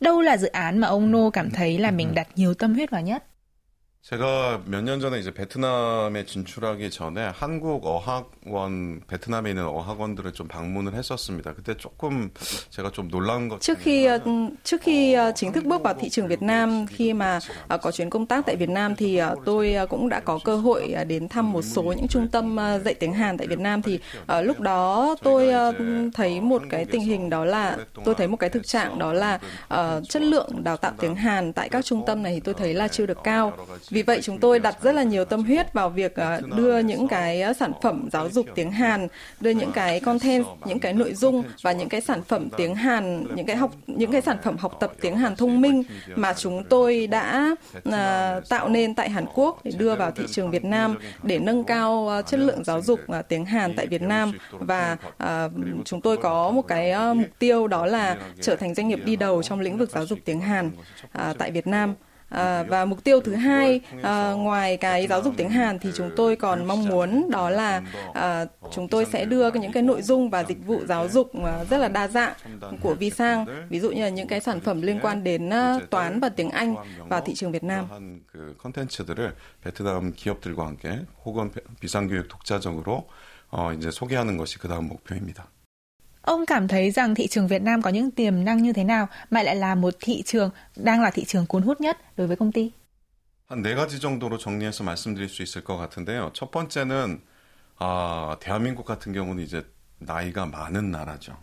Đâu 0.00 0.20
là 0.20 0.36
dự 0.36 0.48
án 0.48 0.78
mà 0.78 0.88
ông 0.88 1.10
Nô 1.10 1.30
cảm 1.30 1.50
thấy 1.50 1.78
là 1.78 1.90
mình 1.90 2.14
đặt 2.14 2.28
nhiều 2.36 2.54
tâm 2.54 2.74
huyết 2.74 2.90
vào 2.90 3.00
nhất? 3.00 3.24
제가 4.08 4.62
몇 4.66 4.84
년 4.84 5.00
전에 5.00 5.18
이제 5.18 5.34
베트남에 5.34 6.26
진출하기 6.26 6.90
전에 6.90 7.32
한국 7.34 7.84
어학원 7.84 9.00
베트남에 9.08 9.50
있는 9.50 9.64
어학원들을 9.66 10.32
좀 10.32 10.46
방문을 10.46 10.94
했었습니다. 10.94 11.54
그때 11.54 11.76
조금 11.76 12.30
제가 12.70 12.92
좀 12.92 13.08
놀란 13.08 13.48
것 13.48 13.60
trước 13.60 13.78
khi 13.80 14.06
trước 14.62 14.80
khi 14.82 15.16
chính 15.34 15.52
thức 15.52 15.64
bước 15.64 15.82
vào 15.82 15.94
thị 15.94 16.08
trường 16.08 16.28
Việt 16.28 16.42
Nam 16.42 16.86
khi 16.86 17.12
mà 17.12 17.38
có 17.82 17.90
chuyến 17.90 18.10
công 18.10 18.26
tác 18.26 18.46
tại 18.46 18.56
Việt 18.56 18.68
Nam 18.68 18.96
thì 18.96 19.20
tôi 19.44 19.74
cũng 19.88 20.08
đã 20.08 20.20
có 20.20 20.38
cơ 20.44 20.56
hội 20.56 20.94
đến 21.08 21.28
thăm 21.28 21.52
một 21.52 21.62
số 21.62 21.82
những 21.82 22.08
trung 22.08 22.28
tâm 22.28 22.56
dạy 22.84 22.94
tiếng 22.94 23.12
Hàn 23.12 23.38
tại 23.38 23.46
Việt 23.46 23.58
Nam 23.58 23.82
thì 23.82 23.98
lúc 24.42 24.60
đó 24.60 25.16
tôi 25.22 25.52
thấy 26.14 26.40
một 26.40 26.62
cái 26.70 26.84
tình 26.84 27.02
hình 27.02 27.30
đó 27.30 27.44
là 27.44 27.76
tôi 28.04 28.14
thấy 28.14 28.28
một 28.28 28.36
cái 28.36 28.50
thực 28.50 28.66
trạng 28.66 28.98
đó 28.98 29.12
là 29.12 29.38
chất 30.08 30.22
lượng 30.22 30.64
đào 30.64 30.76
tạo 30.76 30.92
tiếng 31.00 31.14
Hàn 31.14 31.52
tại 31.52 31.68
các 31.68 31.84
trung 31.84 32.02
tâm 32.06 32.22
này 32.22 32.34
thì 32.34 32.40
tôi 32.40 32.54
thấy 32.54 32.74
là 32.74 32.88
chưa 32.88 33.06
được 33.06 33.18
cao 33.24 33.52
vì 33.91 34.01
vậy 34.01 34.19
chúng 34.21 34.39
tôi 34.39 34.59
đặt 34.59 34.77
rất 34.81 34.91
là 34.91 35.03
nhiều 35.03 35.25
tâm 35.25 35.43
huyết 35.43 35.73
vào 35.73 35.89
việc 35.89 36.15
ờ, 36.15 36.41
đưa 36.55 36.79
những 36.79 37.07
cái 37.07 37.41
ờ, 37.41 37.53
sản 37.53 37.71
phẩm 37.81 38.09
giáo 38.11 38.29
dục 38.29 38.45
tiếng 38.55 38.71
Hàn, 38.71 39.07
đưa 39.39 39.51
những 39.51 39.71
cái 39.71 39.99
content, 39.99 40.45
những 40.65 40.79
cái 40.79 40.93
nội 40.93 41.13
dung 41.13 41.43
và 41.61 41.71
những 41.71 41.89
cái 41.89 42.01
sản 42.01 42.23
phẩm 42.23 42.49
tiếng 42.57 42.75
Hàn, 42.75 43.27
những 43.35 43.45
cái 43.45 43.55
học 43.55 43.71
những 43.87 44.11
cái 44.11 44.21
sản 44.21 44.37
phẩm 44.43 44.57
học 44.57 44.77
tập 44.79 44.93
tiếng 45.01 45.17
Hàn 45.17 45.35
thông 45.35 45.61
minh 45.61 45.83
mà 46.15 46.33
chúng 46.33 46.63
tôi 46.63 47.07
đã 47.07 47.55
ờ, 47.83 48.41
tạo 48.49 48.69
nên 48.69 48.95
tại 48.95 49.09
Hàn 49.09 49.25
Quốc 49.33 49.59
để 49.63 49.71
đưa 49.77 49.95
vào 49.95 50.11
thị 50.11 50.23
trường 50.31 50.51
Việt 50.51 50.65
Nam 50.65 50.97
để 51.23 51.39
nâng 51.39 51.63
cao 51.63 52.21
chất 52.27 52.39
lượng 52.39 52.63
giáo 52.63 52.81
dục 52.81 52.99
tiếng 53.27 53.45
Hàn 53.45 53.73
tại 53.75 53.87
Việt 53.87 54.01
Nam 54.01 54.33
và 54.51 54.97
chúng 55.85 56.01
tôi 56.01 56.17
có 56.17 56.51
một 56.51 56.67
cái 56.67 56.93
mục 57.15 57.29
tiêu 57.39 57.67
đó 57.67 57.85
là 57.85 58.17
trở 58.41 58.55
thành 58.55 58.75
doanh 58.75 58.87
nghiệp 58.87 58.99
đi 59.05 59.15
đầu 59.15 59.43
trong 59.43 59.59
lĩnh 59.59 59.77
vực 59.77 59.89
giáo 59.89 60.05
dục 60.05 60.19
tiếng 60.25 60.41
Hàn 60.41 60.71
tại 61.37 61.51
Việt 61.51 61.67
Nam. 61.67 61.95
À, 62.30 62.62
và 62.62 62.84
mục 62.84 63.04
tiêu 63.04 63.20
thứ 63.20 63.34
hai 63.34 63.80
à, 64.02 64.32
ngoài 64.32 64.76
cái 64.76 65.06
giáo 65.06 65.22
dục 65.22 65.34
tiếng 65.36 65.50
Hàn 65.50 65.78
thì 65.78 65.90
chúng 65.94 66.10
tôi 66.16 66.36
còn 66.36 66.64
mong 66.64 66.88
muốn 66.88 67.30
đó 67.30 67.50
là 67.50 67.82
à, 68.14 68.46
chúng 68.70 68.88
tôi 68.88 69.04
sẽ 69.04 69.24
đưa 69.24 69.50
những 69.50 69.72
cái 69.72 69.82
nội 69.82 70.02
dung 70.02 70.30
và 70.30 70.44
dịch 70.44 70.66
vụ 70.66 70.80
giáo 70.88 71.08
dục 71.08 71.30
rất 71.70 71.78
là 71.78 71.88
đa 71.88 72.08
dạng 72.08 72.34
của 72.82 72.94
Visang 72.94 73.46
ví 73.68 73.80
dụ 73.80 73.90
như 73.90 74.02
là 74.02 74.08
những 74.08 74.28
cái 74.28 74.40
sản 74.40 74.60
phẩm 74.60 74.82
liên 74.82 74.98
quan 75.02 75.24
đến 75.24 75.48
uh, 75.48 75.90
toán 75.90 76.20
và 76.20 76.28
tiếng 76.28 76.50
Anh 76.50 76.74
vào 77.08 77.20
thị 77.20 77.34
trường 77.34 77.52
Việt 77.52 77.64
Nam. 77.64 77.86
컨텐츠들을 78.58 79.34
베트남 79.62 80.12
기업들과 80.16 80.66
함께 80.66 81.04
혹은 81.24 81.50
비상교육 81.80 82.28
독자적으로 82.28 83.08
어, 83.50 83.72
이제 83.72 83.90
소개하는 83.90 84.36
것이 84.36 84.58
그 84.58 84.68
다음 84.68 84.88
목표입니다. 84.88 85.48
Ông 86.26 86.46
cảm 86.46 86.68
thấy 86.68 86.90
rằng 86.90 87.14
thị 87.14 87.26
trường 87.26 87.48
Việt 87.48 87.62
Nam 87.62 87.82
có 87.82 87.90
những 87.90 88.10
tiềm 88.10 88.44
năng 88.44 88.62
như 88.62 88.72
thế 88.72 88.84
nào 88.84 89.08
mà 89.30 89.42
lại 89.42 89.56
là 89.56 89.74
một 89.74 89.94
thị 90.00 90.22
trường 90.22 90.50
đang 90.76 91.02
là 91.02 91.10
thị 91.10 91.24
trường 91.24 91.46
cuốn 91.46 91.62
hút 91.62 91.80
nhất 91.80 92.16
đối 92.16 92.26
với 92.26 92.36
công 92.36 92.52
ty? 92.52 92.70
한 93.48 93.62
가지 93.62 94.00
정도로 94.00 94.38
정리해서 94.38 94.82
말씀드릴 94.82 95.28
수 95.28 95.42
있을 95.42 95.62
것 95.62 95.76
같은데요. 95.76 96.32
첫 96.32 96.50
번째는 96.50 97.20
아, 97.78 98.36
대한민국 98.40 98.84
같은 98.84 99.12
경우는 99.12 99.44
이제 99.44 99.64
나이가 99.98 100.46
많은 100.46 100.90
나라죠. 100.90 101.36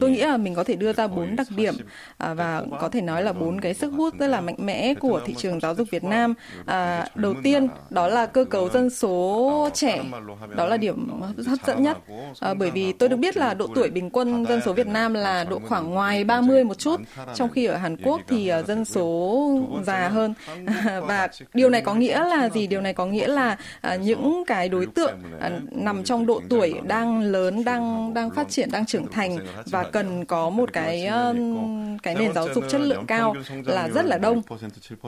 Tôi 0.00 0.10
nghĩ 0.10 0.20
là 0.20 0.36
mình 0.36 0.54
có 0.54 0.64
thể 0.64 0.76
đưa 0.76 0.92
ra 0.92 1.06
bốn 1.06 1.36
đặc 1.36 1.46
điểm 1.56 1.74
à, 2.18 2.34
và 2.34 2.62
có 2.80 2.88
thể 2.88 3.00
nói 3.00 3.22
là 3.22 3.32
bốn 3.32 3.60
cái 3.60 3.74
sức 3.74 3.88
hút 3.88 4.14
rất 4.18 4.26
là 4.26 4.40
mạnh 4.40 4.56
mẽ 4.58 4.94
của 4.94 5.20
thị 5.26 5.34
trường 5.38 5.60
giáo 5.60 5.74
dục 5.74 5.88
Việt 5.90 6.04
Nam. 6.04 6.34
À, 6.66 7.08
đầu 7.14 7.34
tiên 7.42 7.68
đó 7.90 8.08
là 8.08 8.26
cơ 8.26 8.44
cấu 8.44 8.68
dân 8.68 8.90
số 8.90 9.70
trẻ, 9.74 10.04
đó 10.56 10.66
là 10.66 10.76
điểm 10.76 11.20
hấp 11.46 11.58
dẫn 11.66 11.82
nhất. 11.82 11.98
À, 12.40 12.54
bởi 12.54 12.70
vì 12.70 12.92
tôi 12.92 13.08
được 13.08 13.16
biết 13.16 13.36
là 13.36 13.54
độ 13.54 13.68
tuổi 13.74 13.90
bình 13.90 14.10
quân 14.10 14.46
dân 14.46 14.60
số 14.64 14.72
Việt 14.72 14.86
Nam 14.86 15.14
là 15.14 15.44
độ 15.44 15.60
khoảng 15.68 15.90
ngoài 15.90 16.24
30 16.24 16.64
một 16.64 16.78
chút, 16.78 17.00
trong 17.34 17.50
khi 17.50 17.64
ở 17.64 17.76
Hàn 17.76 17.96
Quốc 17.96 18.20
thì 18.28 18.52
uh, 18.60 18.66
dân 18.66 18.84
số 18.84 19.60
già 19.86 20.08
hơn. 20.08 20.34
và 21.02 21.28
điều 21.54 21.70
này 21.70 21.80
có 21.80 21.94
nghĩa 21.94 22.24
là 22.24 22.48
gì? 22.48 22.66
Điều 22.66 22.80
này 22.80 22.92
có 22.92 23.06
nghĩa 23.06 23.26
là 23.26 23.56
uh, 23.94 24.00
những 24.00 24.44
cái 24.46 24.68
đối 24.68 24.86
tượng 24.86 25.14
nằm 25.70 26.04
trong 26.04 26.26
độ 26.26 26.42
tuổi 26.48 26.74
đang 26.82 27.20
lớn, 27.20 27.64
đang 27.64 28.14
đang 28.14 28.30
phát 28.30 28.48
triển, 28.48 28.70
đang 28.70 28.77
đang 28.78 28.86
trưởng 28.86 29.12
thành 29.12 29.38
và 29.66 29.82
cần 29.82 30.24
có 30.24 30.50
một 30.50 30.72
cái 30.72 31.10
cái 32.02 32.14
nền 32.14 32.32
giáo 32.32 32.48
dục 32.54 32.64
chất 32.68 32.80
lượng 32.80 33.06
cao 33.06 33.34
là 33.64 33.88
rất 33.88 34.04
là 34.04 34.18
đông. 34.18 34.42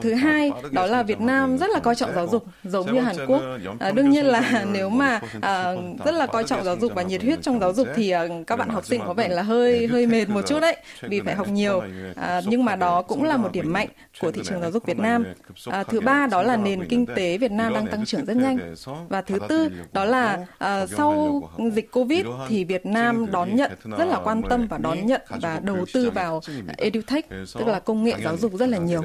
Thứ 0.01 0.13
hai, 0.13 0.51
đó 0.71 0.85
là 0.85 1.03
Việt 1.03 1.19
Nam 1.19 1.57
rất 1.57 1.69
là 1.69 1.79
coi 1.79 1.95
trọng 1.95 2.13
giáo 2.15 2.27
dục, 2.27 2.45
giống 2.63 2.93
như 2.93 2.99
Hàn 2.99 3.15
Quốc. 3.27 3.41
À, 3.79 3.91
đương 3.91 4.09
nhiên 4.09 4.25
là 4.25 4.65
nếu 4.71 4.89
mà 4.89 5.19
à, 5.41 5.73
rất 6.05 6.13
là 6.13 6.25
coi 6.25 6.43
trọng 6.43 6.63
giáo 6.63 6.75
dục 6.75 6.91
và 6.95 7.01
nhiệt 7.01 7.23
huyết 7.23 7.41
trong 7.41 7.59
giáo 7.59 7.73
dục 7.73 7.87
thì 7.95 8.09
à, 8.09 8.27
các 8.47 8.55
bạn 8.55 8.69
học 8.69 8.85
sinh 8.85 9.01
có 9.05 9.13
vẻ 9.13 9.27
là 9.27 9.41
hơi 9.41 9.87
hơi 9.87 10.07
mệt 10.07 10.29
một 10.29 10.41
chút 10.47 10.59
đấy, 10.59 10.75
vì 11.01 11.21
phải 11.21 11.35
học 11.35 11.47
nhiều. 11.47 11.81
À, 12.15 12.41
nhưng 12.45 12.65
mà 12.65 12.75
đó 12.75 13.01
cũng 13.01 13.23
là 13.23 13.37
một 13.37 13.51
điểm 13.51 13.73
mạnh 13.73 13.87
của 14.21 14.31
thị 14.31 14.41
trường 14.45 14.61
giáo 14.61 14.71
dục 14.71 14.85
Việt 14.85 14.99
Nam. 14.99 15.25
À, 15.65 15.83
thứ 15.83 15.99
ba 15.99 16.27
đó 16.31 16.43
là 16.43 16.57
nền 16.57 16.85
kinh 16.85 17.05
tế 17.05 17.37
Việt 17.37 17.51
Nam 17.51 17.73
đang 17.73 17.87
tăng 17.87 18.05
trưởng 18.05 18.25
rất 18.25 18.37
nhanh. 18.37 18.75
Và 19.09 19.21
thứ 19.21 19.39
tư 19.47 19.69
đó 19.93 20.05
là 20.05 20.45
à, 20.57 20.85
sau 20.85 21.41
dịch 21.73 21.91
Covid 21.91 22.25
thì 22.47 22.63
Việt 22.63 22.85
Nam 22.85 23.31
đón 23.31 23.55
nhận 23.55 23.60
rất 23.98 24.04
là 24.04 24.20
quan 24.24 24.42
tâm 24.48 24.66
và 24.66 24.78
đón 24.78 25.06
nhận 25.06 25.20
và 25.28 25.60
đầu 25.64 25.86
tư 25.92 26.10
vào 26.10 26.40
edutech 26.76 27.28
tức 27.30 27.66
là 27.66 27.80
công 27.80 28.04
nghệ 28.04 28.14
giáo 28.24 28.36
dục 28.36 28.52
rất 28.52 28.68
là 28.68 28.78
nhiều. 28.78 29.02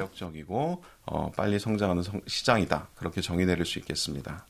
어, 1.04 1.30
빨리 1.36 1.58
성장하는 1.58 2.02
성, 2.02 2.20
시장이다. 2.26 2.88
그렇게 2.94 3.20
정의 3.20 3.46
내릴 3.46 3.64
수 3.64 3.78
있겠습니다. 3.80 4.46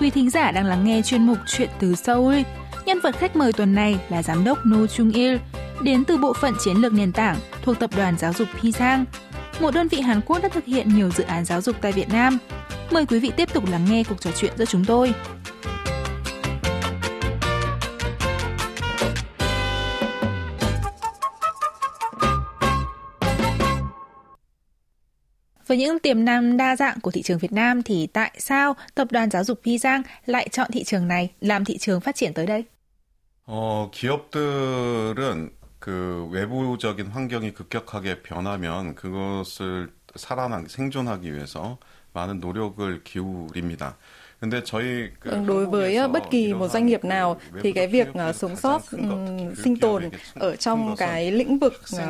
Quý 0.00 0.10
thính 0.10 0.30
giả 0.30 0.52
đang 0.52 0.66
lắng 0.66 0.84
nghe 0.84 1.02
chuyên 1.02 1.26
mục 1.26 1.38
Chuyện 1.46 1.70
từ 1.78 1.94
Seoul. 1.94 2.42
Nhân 2.86 3.00
vật 3.00 3.16
khách 3.18 3.36
mời 3.36 3.52
tuần 3.52 3.74
này 3.74 4.00
là 4.08 4.22
giám 4.22 4.44
đốc 4.44 4.66
No 4.66 4.86
Chung 4.86 5.10
Il, 5.10 5.36
đến 5.82 6.04
từ 6.04 6.16
bộ 6.16 6.32
phận 6.32 6.54
chiến 6.64 6.76
lược 6.76 6.92
nền 6.92 7.12
tảng 7.12 7.36
thuộc 7.62 7.78
tập 7.78 7.90
đoàn 7.96 8.18
giáo 8.18 8.32
dục 8.32 8.48
Pisang, 8.62 9.04
một 9.60 9.74
đơn 9.74 9.88
vị 9.88 10.00
Hàn 10.00 10.20
Quốc 10.26 10.42
đã 10.42 10.48
thực 10.48 10.64
hiện 10.64 10.96
nhiều 10.96 11.10
dự 11.10 11.24
án 11.24 11.44
giáo 11.44 11.60
dục 11.60 11.76
tại 11.80 11.92
Việt 11.92 12.08
Nam. 12.08 12.38
Mời 12.90 13.06
quý 13.06 13.18
vị 13.18 13.32
tiếp 13.36 13.48
tục 13.54 13.64
lắng 13.70 13.86
nghe 13.90 14.04
cuộc 14.08 14.20
trò 14.20 14.30
chuyện 14.36 14.52
giữa 14.56 14.64
chúng 14.64 14.84
tôi. 14.84 15.14
Với 25.66 25.76
những 25.76 25.98
tiềm 25.98 26.24
năng 26.24 26.56
đa 26.56 26.76
dạng 26.76 27.00
của 27.00 27.10
thị 27.10 27.22
trường 27.22 27.38
Việt 27.38 27.52
Nam 27.52 27.82
thì 27.82 28.06
tại 28.06 28.30
sao 28.38 28.76
tập 28.94 29.08
đoàn 29.10 29.30
giáo 29.30 29.44
dục 29.44 29.60
Pisang 29.64 30.02
lại 30.26 30.48
chọn 30.48 30.70
thị 30.72 30.84
trường 30.84 31.08
này 31.08 31.32
làm 31.40 31.64
thị 31.64 31.78
trường 31.78 32.00
phát 32.00 32.16
triển 32.16 32.32
tới 32.32 32.46
đây? 32.46 32.64
어, 33.48 33.90
기업들은 33.92 35.50
그 35.78 36.28
외부적인 36.32 37.06
환경이 37.06 37.52
급격하게 37.54 38.22
변하면 38.22 38.96
그것을 38.96 39.92
살아남 40.15 40.67
생존하기 40.67 41.33
위해서 41.33 41.77
많은 42.13 42.39
노력을 42.39 43.03
기울입니다. 43.03 43.97
Đối 45.47 45.65
với 45.65 45.95
ờ, 45.95 46.07
bất 46.07 46.31
kỳ 46.31 46.53
một 46.53 46.67
doanh 46.67 46.85
nghiệp 46.85 47.05
nào 47.05 47.39
thì 47.61 47.71
cái 47.71 47.87
việc 47.87 48.07
uh, 48.29 48.35
sống 48.35 48.55
sót 48.55 48.81
sinh 49.63 49.77
tồn 49.81 50.03
ở 50.33 50.55
trong 50.55 50.95
cái 50.97 51.31
lĩnh 51.31 51.59
vực 51.59 51.81
uh, 51.95 52.01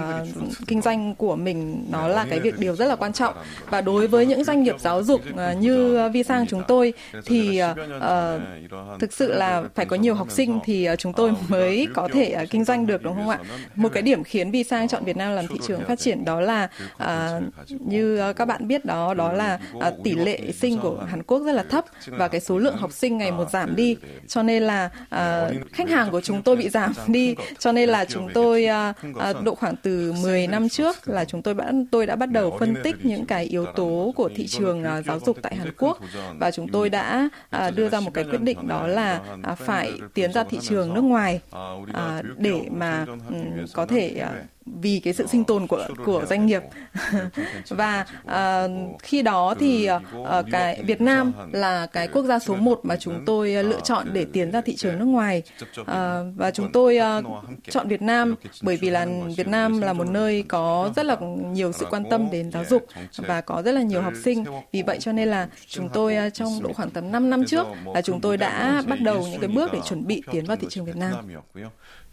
kinh 0.68 0.82
doanh 0.82 1.16
của 1.16 1.36
mình 1.36 1.86
nó 1.92 2.08
là 2.08 2.26
cái 2.30 2.40
việc 2.40 2.60
điều 2.60 2.76
rất 2.76 2.86
là 2.86 2.96
quan 2.96 3.14
trọng. 3.14 3.36
và 3.70 3.82
đối 3.82 4.08
với 4.08 4.26
những 4.26 4.44
doanh 4.44 4.64
nghiệp 4.64 4.76
giáo 4.80 5.04
dục 5.04 5.22
uh, 5.34 5.58
như 5.60 6.10
Visang 6.14 6.48
chúng 6.48 6.64
tôi 6.68 6.94
thì 7.26 7.62
uh, 7.64 9.00
thực 9.00 9.14
sự 9.14 9.34
là 9.34 9.64
phải 9.76 9.86
có 9.86 9.96
nhiều 9.96 10.16
học 10.16 10.32
sinh 10.32 10.60
thì 10.66 10.88
chúng 10.98 11.14
tôi 11.14 11.34
mới 11.48 11.88
có 11.94 12.10
thể 12.14 12.46
kinh 12.50 12.64
doanh 12.64 12.88
được 12.88 13.04
đúng 13.04 13.16
không 13.16 13.30
ạ? 13.30 13.40
Một 13.76 13.90
cái 13.94 14.04
điểm 14.04 14.24
khiến 14.24 14.52
Visang 14.52 14.88
chọn 14.88 15.04
Việt 15.04 15.18
Nam 15.18 15.36
làm 15.36 15.48
thị 15.48 15.60
trường 15.68 15.84
phát 15.84 16.00
triển 16.00 16.26
đó 16.26 16.42
là 16.42 16.70
uh, 17.04 17.08
như 17.82 18.34
các 18.34 18.46
bạn 18.46 18.68
biết 18.68 18.86
đó 18.86 19.14
đó 19.14 19.34
là 19.34 19.60
uh, 19.78 19.84
tỷ 20.04 20.16
lệ 20.16 20.40
sinh 20.52 20.78
của 20.78 21.06
Hàn 21.10 21.24
Quốc 21.24 21.40
rất 21.46 21.54
là 21.54 21.64
thấp 21.64 21.86
và 22.22 22.28
cái 22.28 22.42
số 22.42 22.58
lượng 22.58 22.78
học 22.78 22.92
sinh 22.92 23.18
ngày 23.18 23.32
một 23.32 23.50
giảm 23.52 23.76
đi. 23.76 23.98
Cho 24.28 24.44
nên 24.44 24.64
là 24.64 24.90
uh, 25.04 25.72
khách 25.74 25.90
hàng 25.90 26.12
của 26.12 26.22
chúng 26.22 26.42
tôi 26.42 26.56
bị 26.56 26.70
giảm 26.70 26.94
đi. 27.08 27.36
Cho 27.60 27.72
nên 27.72 27.90
là 27.90 28.06
chúng 28.06 28.30
tôi 28.34 28.68
uh, 29.10 29.44
độ 29.44 29.56
khoảng 29.56 29.76
từ 29.76 30.14
10 30.24 30.48
năm 30.48 30.70
trước 30.70 31.10
là 31.10 31.26
chúng 31.26 31.42
tôi 31.42 31.54
đã 31.54 31.72
tôi 31.92 32.06
đã 32.06 32.16
bắt 32.16 32.32
đầu 32.32 32.58
phân 32.60 32.76
tích 32.84 32.96
những 33.06 33.26
cái 33.26 33.46
yếu 33.46 33.66
tố 33.66 34.14
của 34.16 34.30
thị 34.36 34.48
trường 34.48 34.84
uh, 34.84 35.06
giáo 35.06 35.20
dục 35.26 35.38
tại 35.42 35.56
Hàn 35.56 35.72
Quốc. 35.78 36.00
Và 36.40 36.52
chúng 36.52 36.68
tôi 36.68 36.90
đã 36.90 37.30
uh, 37.56 37.76
đưa 37.76 37.90
ra 37.90 38.00
một 38.00 38.12
cái 38.14 38.24
quyết 38.24 38.42
định 38.42 38.68
đó 38.68 38.88
là 38.88 39.22
uh, 39.52 39.58
phải 39.58 39.92
tiến 40.14 40.34
ra 40.34 40.44
thị 40.44 40.58
trường 40.62 40.94
nước 40.94 41.04
ngoài 41.04 41.40
uh, 41.56 42.26
để 42.38 42.62
mà 42.72 43.06
um, 43.30 43.66
có 43.74 43.86
thể 43.86 44.24
uh, 44.24 44.61
vì 44.67 45.01
cái 45.05 45.15
sự 45.15 45.27
sinh 45.27 45.45
tồn 45.45 45.67
của 45.67 45.89
của 46.05 46.25
doanh 46.29 46.47
nghiệp 46.47 46.63
và 47.69 48.07
uh, 48.25 49.03
khi 49.03 49.23
đó 49.23 49.55
thì 49.59 49.89
uh, 49.91 50.47
cái 50.51 50.83
Việt 50.83 51.01
Nam 51.01 51.33
là 51.53 51.87
cái 51.87 52.09
quốc 52.09 52.25
gia 52.25 52.39
số 52.39 52.55
1 52.55 52.81
mà 52.83 52.97
chúng 52.97 53.25
tôi 53.27 53.57
uh, 53.61 53.67
lựa 53.67 53.81
chọn 53.81 54.07
để 54.13 54.27
tiến 54.33 54.51
ra 54.51 54.61
thị 54.61 54.77
trường 54.77 54.99
nước 54.99 55.05
ngoài 55.05 55.43
uh, 55.81 55.87
và 56.37 56.51
chúng 56.55 56.73
tôi 56.73 56.99
uh, 57.19 57.25
chọn 57.71 57.89
Việt 57.89 58.03
Nam 58.03 58.35
bởi 58.63 58.77
vì 58.77 58.91
là 58.91 59.07
Việt 59.37 59.49
Nam 59.49 59.81
là 59.81 59.93
một 59.93 60.09
nơi 60.09 60.45
có 60.49 60.93
rất 60.97 61.07
là 61.07 61.17
nhiều 61.53 61.73
sự 61.73 61.87
quan 61.91 62.05
tâm 62.11 62.31
đến 62.31 62.53
giáo 62.53 62.65
dục 62.65 62.87
và 63.17 63.41
có 63.41 63.63
rất 63.63 63.73
là 63.73 63.83
nhiều 63.83 64.03
học 64.03 64.15
sinh 64.25 64.45
vì 64.73 64.83
vậy 64.83 64.99
cho 65.01 65.13
nên 65.13 65.29
là 65.29 65.49
chúng 65.67 65.89
tôi 65.89 66.17
uh, 66.27 66.35
trong 66.35 66.63
độ 66.63 66.73
khoảng 66.73 66.91
tầm 66.91 67.13
5 67.13 67.31
năm 67.31 67.45
trước 67.47 67.67
là 67.95 68.03
chúng 68.03 68.21
tôi 68.21 68.37
đã 68.37 68.83
bắt 68.89 69.01
đầu 69.01 69.27
những 69.31 69.41
cái 69.41 69.49
bước 69.49 69.73
để 69.73 69.81
chuẩn 69.85 70.07
bị 70.07 70.23
tiến 70.33 70.47
vào 70.47 70.57
thị 70.57 70.67
trường 70.71 70.85
Việt 70.85 70.97
Nam. 70.97 71.15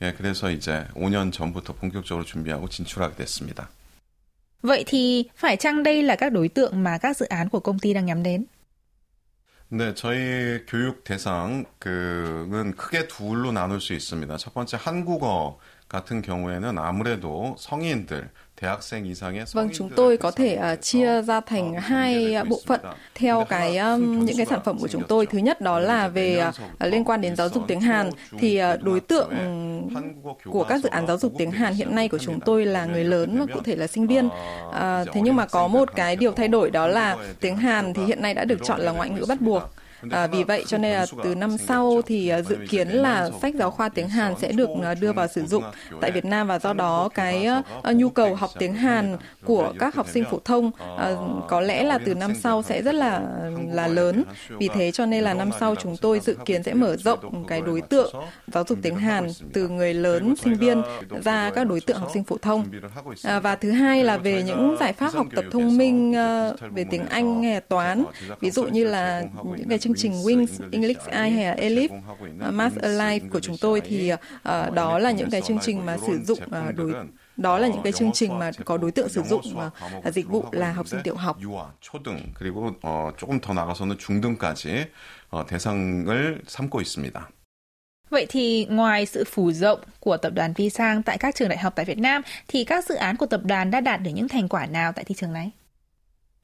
예, 0.03 0.11
그래서 0.11 0.51
이제 0.51 0.85
5년 0.95 1.31
전부터 1.31 1.73
본격적으로 1.73 2.25
준비하고 2.38 2.68
진출하게 2.68 3.16
됐습니다. 3.16 3.68
Vậy 4.62 4.84
thì 4.86 5.28
phải 5.36 5.56
chăng 5.56 5.82
đây 5.82 6.02
là 6.02 6.16
các 6.16 6.32
đối 6.32 6.48
tượng 6.48 6.82
mà 6.82 6.98
các 6.98 7.16
dự 7.16 7.26
án 7.26 7.48
của 7.48 7.60
công 7.60 7.78
ty 7.78 7.94
đang 7.94 8.06
nhắm 8.06 8.22
đến? 8.22 8.44
네, 9.70 9.92
저희 9.94 10.64
교육 10.66 11.04
대상은 11.04 11.66
크게 11.78 13.06
둘로 13.06 13.52
나눌 13.52 13.80
수 13.80 13.92
있습니다. 13.92 14.36
첫 14.38 14.54
번째 14.54 14.78
한국어 14.80 15.58
같은 15.88 16.22
경우에는 16.22 16.78
아무래도 16.78 17.54
성인들 17.58 18.30
Vâng, 19.52 19.68
chúng 19.74 19.90
tôi 19.96 20.16
có 20.16 20.30
thể 20.30 20.58
uh, 20.72 20.82
chia 20.82 21.22
ra 21.22 21.40
thành 21.40 21.74
hai 21.74 22.36
uh, 22.40 22.48
bộ 22.48 22.60
phận 22.66 22.80
theo 23.14 23.44
cái 23.48 23.78
um, 23.78 24.24
những 24.24 24.36
cái 24.36 24.46
sản 24.46 24.60
phẩm 24.64 24.78
của 24.78 24.88
chúng 24.88 25.02
tôi. 25.08 25.26
Thứ 25.26 25.38
nhất 25.38 25.60
đó 25.60 25.78
là 25.78 26.08
về 26.08 26.44
uh, 26.48 26.54
liên 26.80 27.04
quan 27.04 27.20
đến 27.20 27.36
giáo 27.36 27.48
dục 27.48 27.62
tiếng 27.68 27.80
Hàn 27.80 28.10
thì 28.38 28.60
uh, 28.74 28.82
đối 28.82 29.00
tượng 29.00 29.30
của 30.44 30.64
các 30.64 30.82
dự 30.82 30.88
án 30.88 31.06
giáo 31.06 31.18
dục 31.18 31.32
tiếng 31.38 31.50
Hàn 31.50 31.74
hiện 31.74 31.94
nay 31.94 32.08
của 32.08 32.18
chúng 32.18 32.40
tôi 32.40 32.66
là 32.66 32.84
người 32.84 33.04
lớn 33.04 33.38
và 33.38 33.54
cụ 33.54 33.60
thể 33.64 33.76
là 33.76 33.86
sinh 33.86 34.06
viên. 34.06 34.26
Uh, 34.26 34.74
thế 35.12 35.20
nhưng 35.20 35.36
mà 35.36 35.46
có 35.46 35.68
một 35.68 35.94
cái 35.94 36.16
điều 36.16 36.32
thay 36.32 36.48
đổi 36.48 36.70
đó 36.70 36.86
là 36.86 37.16
tiếng 37.40 37.56
Hàn 37.56 37.94
thì 37.94 38.04
hiện 38.04 38.22
nay 38.22 38.34
đã 38.34 38.44
được 38.44 38.58
chọn 38.64 38.80
là 38.80 38.92
ngoại 38.92 39.10
ngữ 39.10 39.24
bắt 39.28 39.40
buộc. 39.40 39.62
À, 40.10 40.26
vì 40.26 40.44
vậy 40.44 40.64
cho 40.66 40.78
nên 40.78 40.92
là 40.92 41.06
từ 41.24 41.34
năm 41.34 41.58
sau 41.58 42.02
thì 42.06 42.32
uh, 42.38 42.46
dự 42.46 42.56
kiến 42.68 42.88
là 42.88 43.30
sách 43.42 43.54
giáo 43.54 43.70
khoa 43.70 43.88
tiếng 43.88 44.08
Hàn 44.08 44.34
sẽ 44.40 44.52
được 44.52 44.68
uh, 44.70 44.84
đưa 45.00 45.12
vào 45.12 45.26
sử 45.26 45.46
dụng 45.46 45.64
tại 46.00 46.10
Việt 46.10 46.24
Nam 46.24 46.46
và 46.46 46.58
do 46.58 46.72
đó 46.72 47.08
cái 47.14 47.48
uh, 47.88 47.96
nhu 47.96 48.08
cầu 48.08 48.34
học 48.34 48.50
tiếng 48.58 48.74
Hàn 48.74 49.16
của 49.44 49.72
các 49.78 49.94
học 49.94 50.06
sinh 50.12 50.24
phổ 50.30 50.38
thông 50.44 50.66
uh, 50.66 50.74
có 51.48 51.60
lẽ 51.60 51.82
là 51.82 51.98
từ 51.98 52.14
năm 52.14 52.34
sau 52.34 52.62
sẽ 52.62 52.82
rất 52.82 52.94
là 52.94 53.22
là 53.72 53.86
lớn. 53.86 54.24
Vì 54.48 54.68
thế 54.74 54.90
cho 54.90 55.06
nên 55.06 55.24
là 55.24 55.34
năm 55.34 55.50
sau 55.60 55.74
chúng 55.74 55.96
tôi 55.96 56.20
dự 56.20 56.36
kiến 56.44 56.62
sẽ 56.62 56.74
mở 56.74 56.96
rộng 56.96 57.44
cái 57.48 57.60
đối 57.60 57.80
tượng 57.80 58.14
giáo 58.46 58.64
dục 58.68 58.78
tiếng 58.82 58.96
Hàn 58.96 59.28
từ 59.52 59.68
người 59.68 59.94
lớn 59.94 60.34
sinh 60.36 60.54
viên 60.54 60.82
ra 61.24 61.50
các 61.54 61.64
đối 61.64 61.80
tượng 61.80 61.98
học 61.98 62.10
sinh 62.14 62.24
phổ 62.24 62.36
thông. 62.38 62.64
À, 63.22 63.40
và 63.40 63.56
thứ 63.56 63.70
hai 63.70 64.04
là 64.04 64.16
về 64.16 64.42
những 64.42 64.76
giải 64.80 64.92
pháp 64.92 65.12
học 65.12 65.26
tập 65.36 65.44
thông 65.52 65.78
minh 65.78 66.10
uh, 66.10 66.60
về 66.74 66.84
tiếng 66.90 67.06
Anh 67.06 67.40
nghe 67.40 67.60
toán, 67.60 68.04
ví 68.40 68.50
dụ 68.50 68.66
như 68.66 68.84
là 68.84 69.22
những 69.56 69.68
cái 69.68 69.78
chương 69.87 69.93
trình 69.97 70.11
Wings, 70.11 70.69
English 70.71 71.05
Eye 71.09 71.29
hay 71.29 71.45
là 71.45 71.55
Elif, 71.55 71.89
uh, 72.47 72.53
Math 72.53 72.77
Alive 72.81 73.29
của 73.29 73.39
chúng 73.39 73.57
tôi 73.57 73.81
thì 73.81 74.13
uh, 74.13 74.19
đó 74.73 74.99
là 74.99 75.11
những 75.11 75.29
cái 75.29 75.41
chương 75.41 75.59
trình 75.61 75.85
mà 75.85 75.97
sử 76.07 76.19
dụng 76.19 76.39
uh, 76.45 76.75
đối 76.75 76.93
đó 77.37 77.57
là 77.57 77.67
những 77.67 77.83
cái 77.83 77.91
chương 77.91 78.11
trình 78.13 78.39
mà 78.39 78.51
có 78.65 78.77
đối 78.77 78.91
tượng 78.91 79.09
sử 79.09 79.21
dụng 79.21 79.41
uh, 80.07 80.13
dịch 80.13 80.27
vụ 80.27 80.45
là 80.51 80.71
học 80.71 80.87
sinh 80.87 80.99
tiểu 81.03 81.15
học. 81.15 81.37
초등 81.81 82.33
그리고 82.39 82.75
어, 82.81 83.11
조금 83.17 83.39
더 83.41 83.53
나가서는 83.53 83.97
중등까지 83.97 84.87
어, 85.31 85.45
대상을 85.45 86.41
삼고 86.47 86.81
있습니다. 86.81 87.29
Vậy 88.09 88.25
thì 88.29 88.65
ngoài 88.69 89.05
sự 89.05 89.23
phủ 89.23 89.51
rộng 89.51 89.79
của 89.99 90.17
tập 90.17 90.33
đoàn 90.35 90.53
Visang 90.53 91.03
tại 91.03 91.17
các 91.17 91.35
trường 91.35 91.49
đại 91.49 91.57
học 91.57 91.73
tại 91.75 91.85
Việt 91.85 91.97
Nam 91.97 92.21
thì 92.47 92.63
các 92.63 92.85
dự 92.85 92.95
án 92.95 93.17
của 93.17 93.25
tập 93.25 93.41
đoàn 93.43 93.71
đã 93.71 93.81
đạt 93.81 94.01
được 94.01 94.11
những 94.13 94.27
thành 94.27 94.47
quả 94.47 94.65
nào 94.65 94.91
tại 94.91 95.05
thị 95.05 95.15
trường 95.15 95.33
này? 95.33 95.51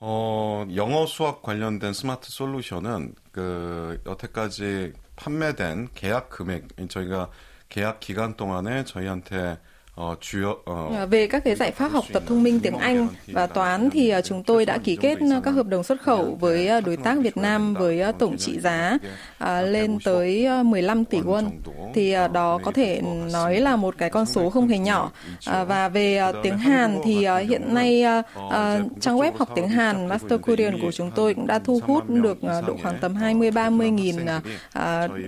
어, 0.03 0.65
영어 0.75 1.05
수학 1.05 1.41
관련된 1.41 1.91
스마트 1.93 2.29
솔루션은 2.31 3.15
그 3.31 4.01
여태까지 4.05 4.93
판매된 5.17 5.89
계약 5.93 6.29
금액 6.29 6.67
저희가 6.87 7.29
계약 7.67 7.99
기간 7.99 8.37
동안에 8.37 8.85
저희한테 8.85 9.57
về 11.09 11.27
các 11.27 11.43
cái 11.43 11.55
giải 11.55 11.71
pháp 11.71 11.91
học 11.91 12.05
tập 12.13 12.23
thông 12.27 12.43
minh 12.43 12.59
tiếng 12.59 12.77
Anh 12.77 13.07
và 13.27 13.47
toán 13.47 13.89
thì 13.89 14.13
chúng 14.23 14.43
tôi 14.43 14.65
đã 14.65 14.77
ký 14.77 14.95
kết 14.95 15.17
các 15.43 15.51
hợp 15.51 15.67
đồng 15.67 15.83
xuất 15.83 16.01
khẩu 16.01 16.37
với 16.39 16.81
đối 16.81 16.97
tác 16.97 17.17
Việt 17.19 17.37
Nam 17.37 17.73
với 17.73 18.03
tổng 18.19 18.37
trị 18.37 18.59
giá 18.59 18.97
lên 19.61 19.97
tới 20.03 20.47
15 20.63 21.05
tỷ 21.05 21.19
won. 21.21 21.49
Thì 21.94 22.12
à, 22.12 22.28
đó 22.28 22.58
có 22.62 22.72
thể 22.72 23.00
nói 23.32 23.60
là 23.60 23.76
một 23.76 23.94
cái 23.98 24.10
con 24.10 24.26
số 24.26 24.50
không 24.50 24.68
hề 24.68 24.78
nhỏ. 24.78 25.10
À, 25.46 25.64
và 25.64 25.88
về 25.88 26.16
à, 26.16 26.32
tiếng 26.42 26.58
Hàn 26.58 27.00
thì 27.04 27.26
hiện 27.48 27.74
nay 27.74 28.04
trang 29.00 29.18
web 29.18 29.32
học 29.38 29.48
tiếng 29.54 29.68
Hàn 29.68 30.06
Master 30.06 30.40
Korean 30.40 30.80
của 30.82 30.92
chúng 30.92 31.10
tôi 31.10 31.34
cũng 31.34 31.46
đã 31.46 31.58
thu 31.58 31.80
hút 31.86 32.10
được 32.10 32.38
độ 32.42 32.76
khoảng 32.82 32.98
tầm 33.00 33.14
20-30 33.14 33.90
nghìn 33.90 34.16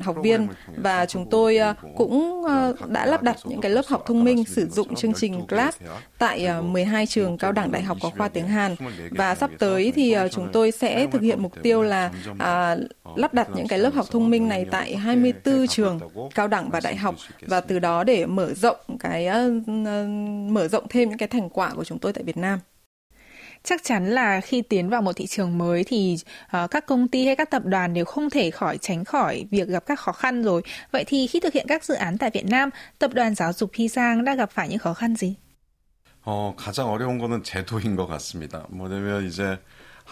học 0.01 0.17
viên 0.23 0.49
và 0.77 1.07
chúng 1.07 1.31
tôi 1.31 1.59
cũng 1.97 2.45
đã 2.87 3.07
lắp 3.07 3.23
đặt 3.23 3.37
những 3.45 3.61
cái 3.61 3.71
lớp 3.71 3.83
học 3.89 4.03
thông 4.07 4.25
minh 4.25 4.45
sử 4.45 4.69
dụng 4.69 4.95
chương 4.95 5.15
trình 5.15 5.47
Class 5.47 5.79
tại 6.19 6.49
12 6.63 7.07
trường 7.07 7.39
cao 7.39 7.53
đẳng 7.53 7.73
đại 7.73 7.83
học 7.83 7.97
có 8.03 8.11
khoa 8.17 8.29
tiếng 8.29 8.49
Hàn 8.49 8.77
và 9.11 9.35
sắp 9.35 9.51
tới 9.59 9.93
thì 9.95 10.17
chúng 10.31 10.49
tôi 10.53 10.71
sẽ 10.71 11.07
thực 11.07 11.23
hiện 11.23 11.43
mục 11.43 11.53
tiêu 11.63 11.83
là 11.83 12.11
lắp 13.17 13.35
đặt 13.35 13.49
những 13.55 13.69
cái 13.69 13.79
lớp 13.79 13.95
học 13.95 14.07
thông 14.11 14.31
minh 14.31 14.49
này 14.49 14.67
tại 14.71 14.97
24 14.97 15.67
trường 15.67 16.01
cao 16.35 16.49
đẳng 16.49 16.56
và 16.72 16.80
đại 16.84 16.96
học 16.96 17.16
và 17.42 17.62
từ 17.62 17.80
đó 17.80 18.04
để 18.04 18.26
mở 18.26 18.54
rộng 18.54 18.80
cái 19.00 19.30
mở 20.50 20.68
rộng 20.68 20.88
thêm 20.90 21.10
những 21.10 21.18
cái 21.18 21.28
thành 21.28 21.50
quả 21.50 21.74
của 21.76 21.84
chúng 21.84 22.00
tôi 22.00 22.14
tại 22.14 22.24
Việt 22.24 22.38
Nam 22.38 22.60
chắc 23.64 23.84
chắn 23.84 24.10
là 24.10 24.42
khi 24.42 24.62
tiến 24.62 24.90
vào 24.90 25.02
một 25.02 25.14
thị 25.16 25.28
trường 25.28 25.58
mới 25.58 25.84
thì 25.84 26.18
uh, 26.64 26.72
các 26.72 26.86
công 26.86 27.08
ty 27.08 27.26
hay 27.26 27.36
các 27.36 27.50
tập 27.50 27.66
đoàn 27.66 27.94
đều 27.94 28.06
không 28.06 28.30
thể 28.30 28.52
khỏi 28.52 28.78
tránh 28.78 29.06
khỏi 29.06 29.46
việc 29.52 29.68
gặp 29.68 29.84
các 29.86 30.00
khó 30.00 30.12
khăn 30.12 30.44
rồi. 30.44 30.62
Vậy 30.92 31.04
thì 31.08 31.28
khi 31.28 31.40
thực 31.40 31.54
hiện 31.54 31.66
các 31.68 31.84
dự 31.84 31.94
án 31.94 32.18
tại 32.18 32.30
Việt 32.34 32.46
Nam, 32.46 32.70
tập 33.00 33.12
đoàn 33.14 33.36
giáo 33.36 33.54
dục 33.54 33.72
Hy 33.74 33.88
Giang 33.88 34.26
đã 34.26 34.36
gặp 34.36 34.52
phải 34.52 34.70
những 34.70 34.80
khó 34.80 34.94
khăn 34.94 35.16
gì? 35.16 35.36
어, 36.24 36.54
가장 36.56 36.88
어려운 36.88 37.18
거는 37.18 37.42
제도인 37.42 37.96
것 37.96 38.06
같습니다. 38.06 38.66
뭐냐면 38.70 39.26
이제 39.26 39.58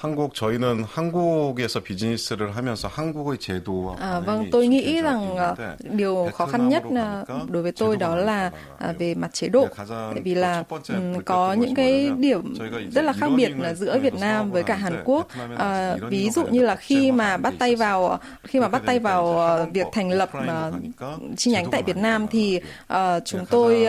한국 0.02 0.34
저희는 0.34 0.86
한국에서 0.86 1.82
비즈니스를 1.82 2.56
하면서 2.56 2.88
한국의 2.88 3.38
제도와 3.38 3.96
à, 4.00 4.20
vâng 4.20 4.50
tôi 4.52 4.68
nghĩ 4.68 5.02
rằng 5.02 5.38
điều 5.84 6.30
khó 6.34 6.46
khăn 6.46 6.70
nhất 6.70 6.84
đối 7.48 7.64
với 7.64 7.72
tôi 7.72 7.98
đó 7.98 8.16
là 8.16 8.52
về 9.00 9.16
mặt 9.16 9.34
chế 9.34 9.48
độ 9.48 9.68
tại 9.78 10.22
vì 10.24 10.36
là 10.36 10.64
có 11.26 11.54
những 11.54 11.76
cái 11.76 12.12
điểm 12.18 12.54
rất 12.92 13.02
là 13.02 13.14
khác 13.14 13.28
biệt 13.38 13.52
là 13.58 13.74
giữa 13.74 14.00
Việt 14.00 14.14
Nam 14.14 14.52
với 14.52 14.64
cả 14.64 14.76
Hàn 14.76 15.02
Quốc 15.06 15.28
à, 15.58 15.96
ví 16.10 16.30
dụ 16.30 16.48
như 16.48 16.62
là 16.62 16.76
khi 16.76 17.12
mà 17.12 17.38
bắt 17.38 17.54
tay 17.60 17.76
vào 17.76 18.20
khi 18.44 18.60
mà 18.60 18.68
bắt 18.68 18.82
tay 18.86 19.00
vào 19.00 19.40
việc 19.74 19.88
thành 19.94 20.12
lập 20.12 20.30
chi 21.38 21.52
nhánh 21.52 21.72
tại 21.72 21.84
Việt 21.84 21.98
Nam 21.98 22.28
thì 22.28 22.60
uh, 22.94 22.98
chúng 23.26 23.46
tôi 23.46 23.88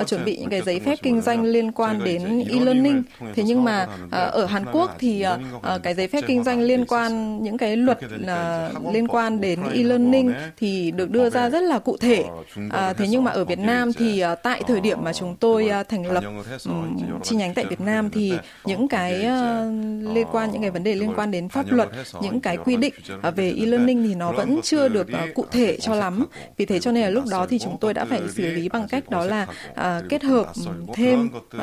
uh, 0.00 0.08
chuẩn 0.08 0.24
bị 0.24 0.36
những 0.36 0.50
cái 0.50 0.62
giấy 0.62 0.80
phép 0.80 0.98
kinh 1.02 1.20
doanh 1.20 1.44
liên 1.44 1.72
quan 1.72 2.04
đến 2.04 2.44
e-learning 2.50 3.02
thế 3.34 3.42
nhưng 3.42 3.64
mà 3.64 3.88
uh, 4.04 4.10
ở 4.12 4.46
Hàn 4.46 4.64
Quốc 4.72 4.90
thì 4.98 5.26
uh, 5.34 5.37
uh, 5.55 5.83
cái 5.83 5.93
giấy 5.93 6.07
phép 6.07 6.23
kinh 6.27 6.43
doanh 6.43 6.61
liên 6.61 6.85
quan 6.85 7.43
những 7.43 7.57
cái 7.57 7.77
luật 7.77 7.97
uh, 8.05 8.93
liên 8.93 9.07
quan 9.07 9.41
đến 9.41 9.59
e-learning 9.73 10.33
thì 10.57 10.91
được 10.91 11.09
đưa 11.09 11.29
ra 11.29 11.49
rất 11.49 11.63
là 11.63 11.79
cụ 11.79 11.97
thể. 11.97 12.25
Uh, 12.65 12.97
thế 12.97 13.07
nhưng 13.09 13.23
mà 13.23 13.31
ở 13.31 13.45
Việt 13.45 13.59
Nam 13.59 13.93
thì 13.93 14.23
uh, 14.33 14.39
tại 14.43 14.63
thời 14.67 14.81
điểm 14.81 14.97
mà 15.03 15.13
chúng 15.13 15.35
tôi 15.35 15.71
uh, 15.81 15.89
thành 15.89 16.11
lập 16.11 16.23
um, 16.65 16.97
chi 17.23 17.35
nhánh 17.35 17.53
tại 17.53 17.65
Việt 17.65 17.81
Nam 17.81 18.09
thì 18.09 18.33
những 18.65 18.87
cái 18.87 19.15
uh, 19.15 20.13
liên 20.15 20.27
quan 20.31 20.51
những 20.51 20.61
cái 20.61 20.71
vấn 20.71 20.83
đề 20.83 20.95
liên 20.95 21.13
quan 21.15 21.31
đến 21.31 21.49
pháp 21.49 21.65
luật, 21.69 21.89
những 22.21 22.39
cái 22.39 22.57
quy 22.57 22.75
định 22.75 22.93
uh, 23.27 23.35
về 23.35 23.53
e-learning 23.57 24.07
thì 24.07 24.15
nó 24.15 24.31
vẫn 24.31 24.59
chưa 24.63 24.87
được 24.87 25.07
uh, 25.07 25.35
cụ 25.35 25.45
thể 25.51 25.77
cho 25.79 25.95
lắm. 25.95 26.25
Vì 26.57 26.65
thế 26.65 26.79
cho 26.79 26.91
nên 26.91 27.03
là 27.03 27.09
lúc 27.09 27.23
đó 27.31 27.45
thì 27.49 27.59
chúng 27.59 27.77
tôi 27.81 27.93
đã 27.93 28.05
phải 28.05 28.21
xử 28.33 28.43
lý 28.51 28.69
bằng 28.69 28.87
cách 28.87 29.09
đó 29.09 29.25
là 29.25 29.47
uh, 29.71 30.09
kết 30.09 30.23
hợp 30.23 30.47
thêm 30.93 31.29
uh, 31.55 31.61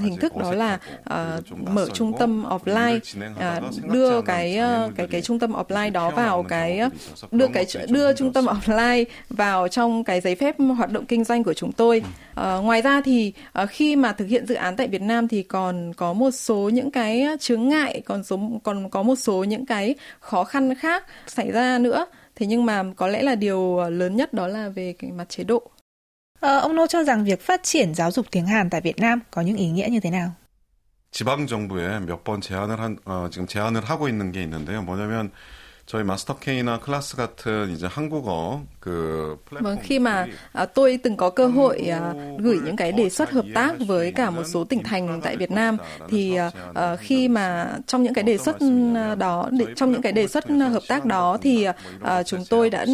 hình 0.00 0.16
thức 0.20 0.36
đó 0.36 0.52
là 0.52 0.78
uh, 1.10 1.68
mở 1.68 1.86
trung 1.92 2.12
tâm 2.18 2.44
offline 2.44 2.98
đưa 3.92 4.22
cái 4.22 4.56
ờ, 4.56 4.90
cái 4.96 5.06
cái 5.06 5.22
trung 5.22 5.38
tâm 5.38 5.52
offline 5.52 5.92
đó 5.92 6.10
vào 6.10 6.42
cái 6.42 6.78
ờ, 6.78 6.90
đưa 7.30 7.46
cái 7.54 7.66
đưa 7.88 8.12
trung 8.12 8.32
tâm 8.32 8.44
offline 8.44 9.04
vào 9.30 9.68
trong 9.68 10.04
cái 10.04 10.20
giấy 10.20 10.34
phép 10.34 10.56
hoạt 10.76 10.90
động 10.92 11.06
kinh 11.06 11.24
doanh 11.24 11.44
của 11.44 11.54
chúng 11.54 11.72
tôi. 11.72 12.02
À, 12.34 12.56
ngoài 12.56 12.82
ra 12.82 13.00
thì 13.04 13.32
à, 13.52 13.66
khi 13.66 13.96
mà 13.96 14.12
thực 14.12 14.26
hiện 14.26 14.46
dự 14.46 14.54
án 14.54 14.76
tại 14.76 14.88
Việt 14.88 15.02
Nam 15.02 15.28
thì 15.28 15.42
còn 15.42 15.92
có 15.94 16.12
một 16.12 16.30
số 16.30 16.70
những 16.72 16.90
cái 16.90 17.26
chướng 17.40 17.68
ngại, 17.68 18.02
còn 18.04 18.24
số 18.24 18.38
còn 18.62 18.90
có 18.90 19.02
một 19.02 19.16
số 19.16 19.44
những 19.44 19.66
cái 19.66 19.94
khó 20.20 20.44
khăn 20.44 20.74
khác 20.74 21.04
xảy 21.26 21.50
ra 21.50 21.78
nữa. 21.78 22.06
Thế 22.36 22.46
nhưng 22.46 22.64
mà 22.64 22.84
có 22.96 23.08
lẽ 23.08 23.22
là 23.22 23.34
điều 23.34 23.80
lớn 23.90 24.16
nhất 24.16 24.34
đó 24.34 24.46
là 24.46 24.68
về 24.68 24.94
cái 24.98 25.10
mặt 25.10 25.28
chế 25.28 25.44
độ. 25.44 25.70
À, 26.40 26.56
ông 26.56 26.76
Nô 26.76 26.86
cho 26.86 27.04
rằng 27.04 27.24
việc 27.24 27.40
phát 27.40 27.62
triển 27.62 27.94
giáo 27.94 28.10
dục 28.10 28.26
tiếng 28.30 28.46
Hàn 28.46 28.70
tại 28.70 28.80
Việt 28.80 28.98
Nam 28.98 29.20
có 29.30 29.42
những 29.42 29.56
ý 29.56 29.70
nghĩa 29.70 29.88
như 29.90 30.00
thế 30.00 30.10
nào? 30.10 30.32
지방 31.12 31.46
정부에 31.46 32.00
몇 32.00 32.24
번 32.24 32.40
제안을 32.40 32.80
한 32.80 32.98
어, 33.04 33.28
지금 33.30 33.46
제안을 33.46 33.84
하고 33.84 34.08
있는 34.08 34.32
게 34.32 34.42
있는데요. 34.42 34.82
뭐냐면 34.82 35.30
저희 35.87 36.03
마스터 36.03 36.37
K나 36.37 36.79
클래스 36.79 37.15
같은 37.15 37.71
이제 37.71 37.87
한국어 37.87 38.61
그 38.87 39.37
vâng, 39.49 39.77
khi 39.83 39.99
mà 39.99 40.25
à, 40.51 40.65
tôi 40.65 40.99
từng 41.03 41.17
có 41.17 41.29
cơ 41.29 41.47
hội 41.47 41.77
à, 41.77 42.13
gửi 42.39 42.59
những 42.65 42.75
cái 42.75 42.91
đề 42.91 43.09
xuất 43.09 43.31
hợp 43.31 43.45
tác 43.53 43.73
với 43.87 44.11
cả 44.11 44.29
một 44.29 44.43
số 44.45 44.63
tỉnh 44.63 44.83
thành 44.83 45.21
tại 45.23 45.37
Việt 45.37 45.51
Nam 45.51 45.77
thì 46.09 46.35
à, 46.35 46.51
à, 46.73 46.95
khi 46.95 47.27
mà 47.27 47.77
trong 47.87 48.03
những 48.03 48.13
cái 48.13 48.23
đề 48.23 48.37
xuất 48.37 48.57
đó 49.17 49.49
để, 49.51 49.65
trong 49.75 49.91
những 49.91 50.01
cái 50.01 50.11
đề 50.11 50.27
xuất 50.27 50.49
hợp 50.49 50.83
tác 50.87 51.05
đó 51.05 51.37
thì 51.41 51.67
à, 52.01 52.23
chúng 52.23 52.43
tôi 52.49 52.69
đã 52.69 52.85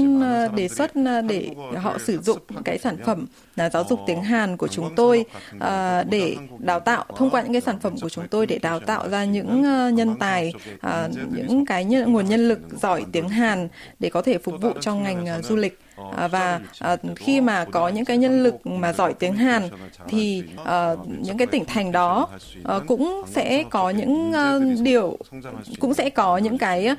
đề 0.55 0.67
xuất 0.67 0.91
để 1.27 1.49
họ 1.77 1.97
sử 1.97 2.19
dụng 2.21 2.39
cái 2.65 2.77
sản 2.77 2.97
phẩm 3.05 3.25
là 3.55 3.69
giáo 3.69 3.83
dục 3.89 3.99
tiếng 4.07 4.23
Hàn 4.23 4.57
của 4.57 4.67
chúng 4.67 4.95
tôi 4.95 5.25
à, 5.59 6.03
để 6.03 6.35
đào 6.59 6.79
tạo 6.79 7.05
thông 7.17 7.29
qua 7.29 7.41
những 7.41 7.51
cái 7.51 7.61
sản 7.61 7.79
phẩm 7.79 7.95
của 8.01 8.09
chúng 8.09 8.27
tôi 8.27 8.45
để 8.45 8.59
đào 8.59 8.79
tạo 8.79 9.09
ra 9.09 9.25
những 9.25 9.61
nhân 9.95 10.15
tài 10.19 10.53
à, 10.81 11.09
những 11.31 11.65
cái 11.65 11.85
nhân, 11.85 12.13
nguồn 12.13 12.25
nhân 12.25 12.47
lực 12.47 12.59
giỏi 12.78 13.04
tiếng 13.12 13.28
Hàn 13.28 13.68
để 13.98 14.10
có 14.10 14.22
thể 14.22 14.38
phục 14.38 14.60
vụ 14.60 14.72
cho 14.80 14.94
ngành 14.94 15.26
uh, 15.38 15.44
du 15.44 15.56
lịch. 15.56 15.78
À, 16.16 16.28
và 16.28 16.60
à, 16.78 16.96
khi 17.16 17.40
mà 17.40 17.64
có 17.64 17.88
những 17.88 18.04
cái 18.04 18.18
nhân 18.18 18.42
lực 18.42 18.66
mà 18.66 18.92
giỏi 18.92 19.14
tiếng 19.14 19.34
Hàn 19.34 19.62
thì 20.08 20.42
à, 20.64 20.94
những 21.06 21.38
cái 21.38 21.46
tỉnh 21.46 21.64
thành 21.64 21.92
đó 21.92 22.28
cũng 22.86 23.22
sẽ 23.26 23.64
có 23.70 23.90
những 23.90 24.32
điều, 24.82 25.18
cũng 25.80 25.94
sẽ 25.94 26.10
có 26.10 26.38
những 26.38 26.58
cái 26.58 26.96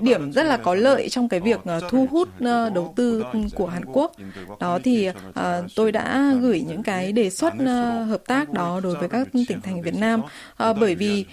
điểm 0.00 0.32
rất 0.32 0.42
là 0.42 0.56
có 0.56 0.74
lợi 0.74 1.08
trong 1.08 1.28
cái 1.28 1.40
việc 1.40 1.60
thu 1.90 2.06
hút 2.10 2.28
đầu 2.74 2.92
tư 2.96 3.24
của 3.54 3.66
Hàn 3.66 3.84
Quốc. 3.84 4.12
Đó 4.60 4.78
thì 4.84 5.10
tôi 5.76 5.92
đã 5.92 6.34
gửi 6.40 6.64
những 6.68 6.82
cái 6.82 7.12
đề 7.12 7.30
xuất 7.30 7.54
hợp 8.08 8.22
tác 8.26 8.50
đó 8.50 8.80
đối 8.82 8.94
với 8.96 9.08
các 9.08 9.28
tỉnh 9.48 9.60
thành 9.60 9.82
Việt 9.82 9.94
Nam 9.94 10.22
bởi 10.58 10.94
vì 10.94 11.24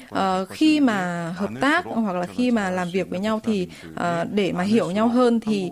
khi 0.50 0.80
mà 0.80 1.30
hợp 1.38 1.50
tác 1.62 1.86
hoặc 1.86 2.16
là 2.16 2.26
khi 2.26 2.52
mà 2.52 2.70
làm 2.70 2.90
việc 2.94 3.10
với 3.10 3.20
nhau 3.20 3.40
thì 3.44 3.68
để 4.32 4.52
mà 4.52 4.64
hiểu 4.64 4.92
nhau 4.92 5.08
hơn 5.08 5.40
thì 5.40 5.70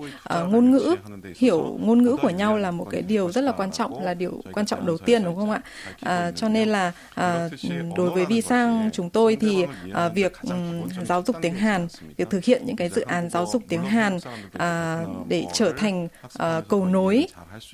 ngôn 0.48 0.72
ngữ 0.72 0.95
hiểu 1.36 1.78
ngôn 1.82 2.04
ngữ 2.04 2.18
của 2.22 2.30
nhau 2.30 2.58
là 2.58 2.72
một 2.72 2.88
cái 2.92 3.02
điều 3.02 3.32
rất 3.32 3.42
là 3.42 3.52
quan 3.52 3.72
trọng 3.72 4.04
là 4.04 4.14
điều 4.14 4.42
quan 4.54 4.66
trọng 4.66 4.86
đầu 4.86 4.98
tiên 4.98 5.24
đúng 5.24 5.36
không 5.36 5.52
ạ? 5.52 5.62
À, 6.02 6.32
cho 6.32 6.50
nên 6.50 6.70
là 6.70 6.92
à, 7.16 7.50
đối 7.98 8.10
với 8.10 8.26
vi 8.26 8.42
sang 8.42 8.90
chúng 8.94 9.10
tôi 9.10 9.36
thì 9.36 9.66
à, 9.94 10.10
việc 10.10 10.42
um, 10.42 10.90
giáo 11.06 11.24
dục 11.24 11.36
tiếng 11.42 11.54
Hàn 11.54 11.88
việc 12.18 12.30
thực 12.30 12.44
hiện 12.44 12.66
những 12.66 12.76
cái 12.76 12.90
dự 12.90 13.02
án 13.02 13.30
giáo 13.30 13.46
dục 13.54 13.64
tiếng 13.68 13.84
Hàn 13.84 14.18
à, 14.54 15.04
để 15.28 15.46
trở 15.54 15.74
thành 15.78 16.08
à, 16.38 16.62
cầu 16.68 16.86
nối 16.86 17.28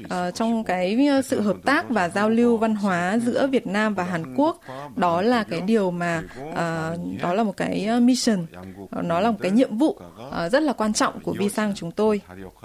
à, 0.10 0.32
trong 0.32 0.64
cái 0.64 0.98
sự 1.26 1.42
hợp 1.42 1.58
tác 1.66 1.90
và 1.90 2.10
giao 2.10 2.30
lưu 2.30 2.58
văn 2.58 2.76
hóa 2.76 3.18
giữa 3.18 3.48
Việt 3.48 3.68
Nam 3.68 3.96
và 3.96 4.04
Hàn 4.04 4.36
Quốc 4.36 4.62
đó 4.96 5.22
là 5.22 5.44
cái 5.44 5.62
điều 5.62 5.92
mà 5.92 6.24
à, 6.56 6.96
đó 7.22 7.34
là 7.34 7.44
một 7.44 7.58
cái 7.58 7.86
à, 7.86 8.00
mission 8.00 8.46
nó 8.92 9.20
là 9.20 9.32
một 9.32 9.38
cái 9.42 9.52
nhiệm 9.52 9.78
vụ 9.78 10.00
à, 10.32 10.50
rất 10.50 10.64
là 10.64 10.74
quan 10.74 10.94
trọng 10.94 11.20
của 11.20 11.34
vi 11.34 11.50
sang 11.50 11.76
chúng 11.76 11.92
tôi. 11.92 12.22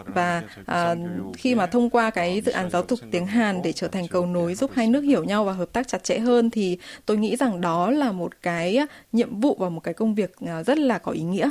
Và 0.07 0.43
à, 0.67 0.95
khi 1.37 1.55
mà 1.55 1.67
thông 1.67 1.91
qua 1.91 2.11
cái 2.11 2.41
dự 2.41 2.53
án 2.53 2.71
giáo 2.71 2.85
dục 2.89 3.01
tiếng 3.11 3.27
Hàn 3.27 3.63
để 3.63 3.73
trở 3.73 3.89
thành 3.89 4.09
cầu 4.09 4.27
nối 4.27 4.55
giúp 4.55 4.71
hai 4.75 4.89
nước 4.89 5.01
hiểu 5.01 5.25
nhau 5.25 5.45
và 5.45 5.53
hợp 5.53 5.73
tác 5.73 5.89
chặt 5.89 6.05
chẽ 6.05 6.19
hơn 6.19 6.51
thì 6.51 6.79
tôi 7.07 7.17
nghĩ 7.17 7.37
rằng 7.37 7.61
đó 7.61 7.91
là 7.91 8.13
một 8.13 8.43
cái 8.43 8.79
nhiệm 9.13 9.41
vụ 9.41 9.57
và 9.59 9.69
một 9.69 9.81
cái 9.81 9.95
công 9.95 10.15
việc 10.15 10.33
à, 10.47 10.63
rất 10.63 10.79
là 10.79 10.99
có 10.99 11.13
ý 11.13 11.23
nghĩa. 11.23 11.51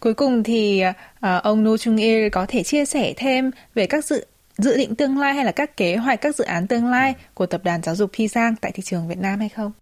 Cuối 0.00 0.14
cùng 0.14 0.42
thì 0.42 0.82
uh, 0.86 1.42
ông 1.42 1.64
Nu 1.64 1.76
Chung 1.76 1.96
Il 1.96 2.28
có 2.32 2.46
thể 2.48 2.62
chia 2.62 2.84
sẻ 2.84 3.14
thêm 3.16 3.50
về 3.74 3.86
các 3.86 4.04
dự 4.04 4.24
dự 4.58 4.76
định 4.76 4.94
tương 4.94 5.18
lai 5.18 5.34
hay 5.34 5.44
là 5.44 5.52
các 5.52 5.76
kế 5.76 5.96
hoạch 5.96 6.20
các 6.20 6.36
dự 6.36 6.44
án 6.44 6.66
tương 6.66 6.86
lai 6.86 7.14
của 7.34 7.46
tập 7.46 7.60
đoàn 7.64 7.82
giáo 7.82 7.94
dục 7.94 8.10
Thi 8.12 8.28
Giang 8.28 8.56
tại 8.56 8.72
thị 8.72 8.82
trường 8.82 9.08
Việt 9.08 9.18
Nam 9.18 9.38
hay 9.38 9.48
không? 9.48 9.72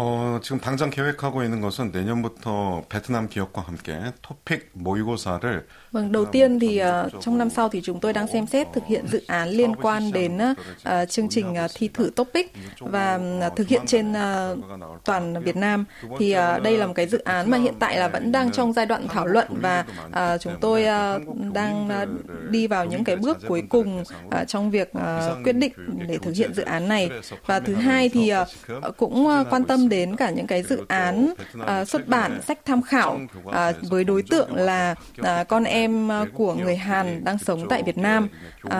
어, 0.00 0.38
지금 0.44 0.60
당장 0.60 0.90
계획하고 0.90 1.42
있는 1.42 1.60
것은 1.60 1.90
내년부터 1.90 2.84
베트남 2.88 3.28
기업과 3.28 3.62
함께 3.62 3.98
토픽 4.22 4.70
모의고사를 4.74 5.66
Vâng, 5.92 6.12
đầu 6.12 6.24
tiên 6.24 6.58
thì 6.58 6.82
uh, 6.82 7.12
trong 7.20 7.38
năm 7.38 7.50
sau 7.50 7.68
thì 7.68 7.80
chúng 7.84 8.00
tôi 8.00 8.12
đang 8.12 8.26
xem 8.26 8.46
xét 8.46 8.66
thực 8.72 8.86
hiện 8.86 9.06
dự 9.08 9.22
án 9.26 9.48
liên 9.48 9.76
quan 9.76 10.12
đến 10.12 10.38
uh, 10.38 11.08
chương 11.08 11.28
trình 11.28 11.52
uh, 11.64 11.70
thi 11.74 11.88
thử 11.88 12.10
TOPIC 12.16 12.52
và 12.80 13.20
uh, 13.46 13.56
thực 13.56 13.68
hiện 13.68 13.82
trên 13.86 14.12
uh, 14.12 14.58
toàn 15.04 15.42
Việt 15.42 15.56
Nam. 15.56 15.84
Thì 16.18 16.36
uh, 16.36 16.62
đây 16.62 16.78
là 16.78 16.86
một 16.86 16.92
cái 16.96 17.06
dự 17.06 17.18
án 17.18 17.50
mà 17.50 17.58
hiện 17.58 17.74
tại 17.78 17.96
là 17.96 18.08
vẫn 18.08 18.32
đang 18.32 18.52
trong 18.52 18.72
giai 18.72 18.86
đoạn 18.86 19.08
thảo 19.08 19.26
luận 19.26 19.46
và 19.50 19.84
uh, 20.06 20.40
chúng 20.40 20.54
tôi 20.60 20.82
uh, 20.82 21.52
đang 21.52 21.88
uh, 22.02 22.50
đi 22.50 22.66
vào 22.66 22.84
những 22.84 23.04
cái 23.04 23.16
bước 23.16 23.38
cuối 23.48 23.62
cùng 23.68 24.04
uh, 24.26 24.48
trong 24.48 24.70
việc 24.70 24.92
uh, 24.98 25.44
quyết 25.44 25.52
định 25.52 25.72
để 26.08 26.18
thực 26.18 26.34
hiện 26.34 26.54
dự 26.54 26.62
án 26.62 26.88
này. 26.88 27.10
Và 27.46 27.60
thứ 27.60 27.74
hai 27.74 28.08
thì 28.08 28.32
uh, 28.34 28.96
cũng 28.96 29.26
uh, 29.26 29.46
quan 29.50 29.64
tâm 29.64 29.81
đến 29.89 30.15
cả 30.15 30.29
những 30.29 30.47
cái 30.47 30.63
dự 30.63 30.85
án 30.87 31.33
uh, 31.57 31.87
xuất 31.87 32.07
bản 32.07 32.41
sách 32.47 32.59
tham 32.65 32.81
khảo 32.81 33.19
uh, 33.47 33.53
với 33.89 34.03
đối 34.03 34.23
tượng 34.23 34.55
là 34.55 34.95
uh, 35.21 35.47
con 35.47 35.63
em 35.63 36.09
của 36.33 36.53
người 36.53 36.75
Hàn 36.75 37.23
đang 37.23 37.37
sống 37.37 37.67
tại 37.69 37.83
Việt 37.83 37.97
Nam. 37.97 38.29
Uh, 38.65 38.71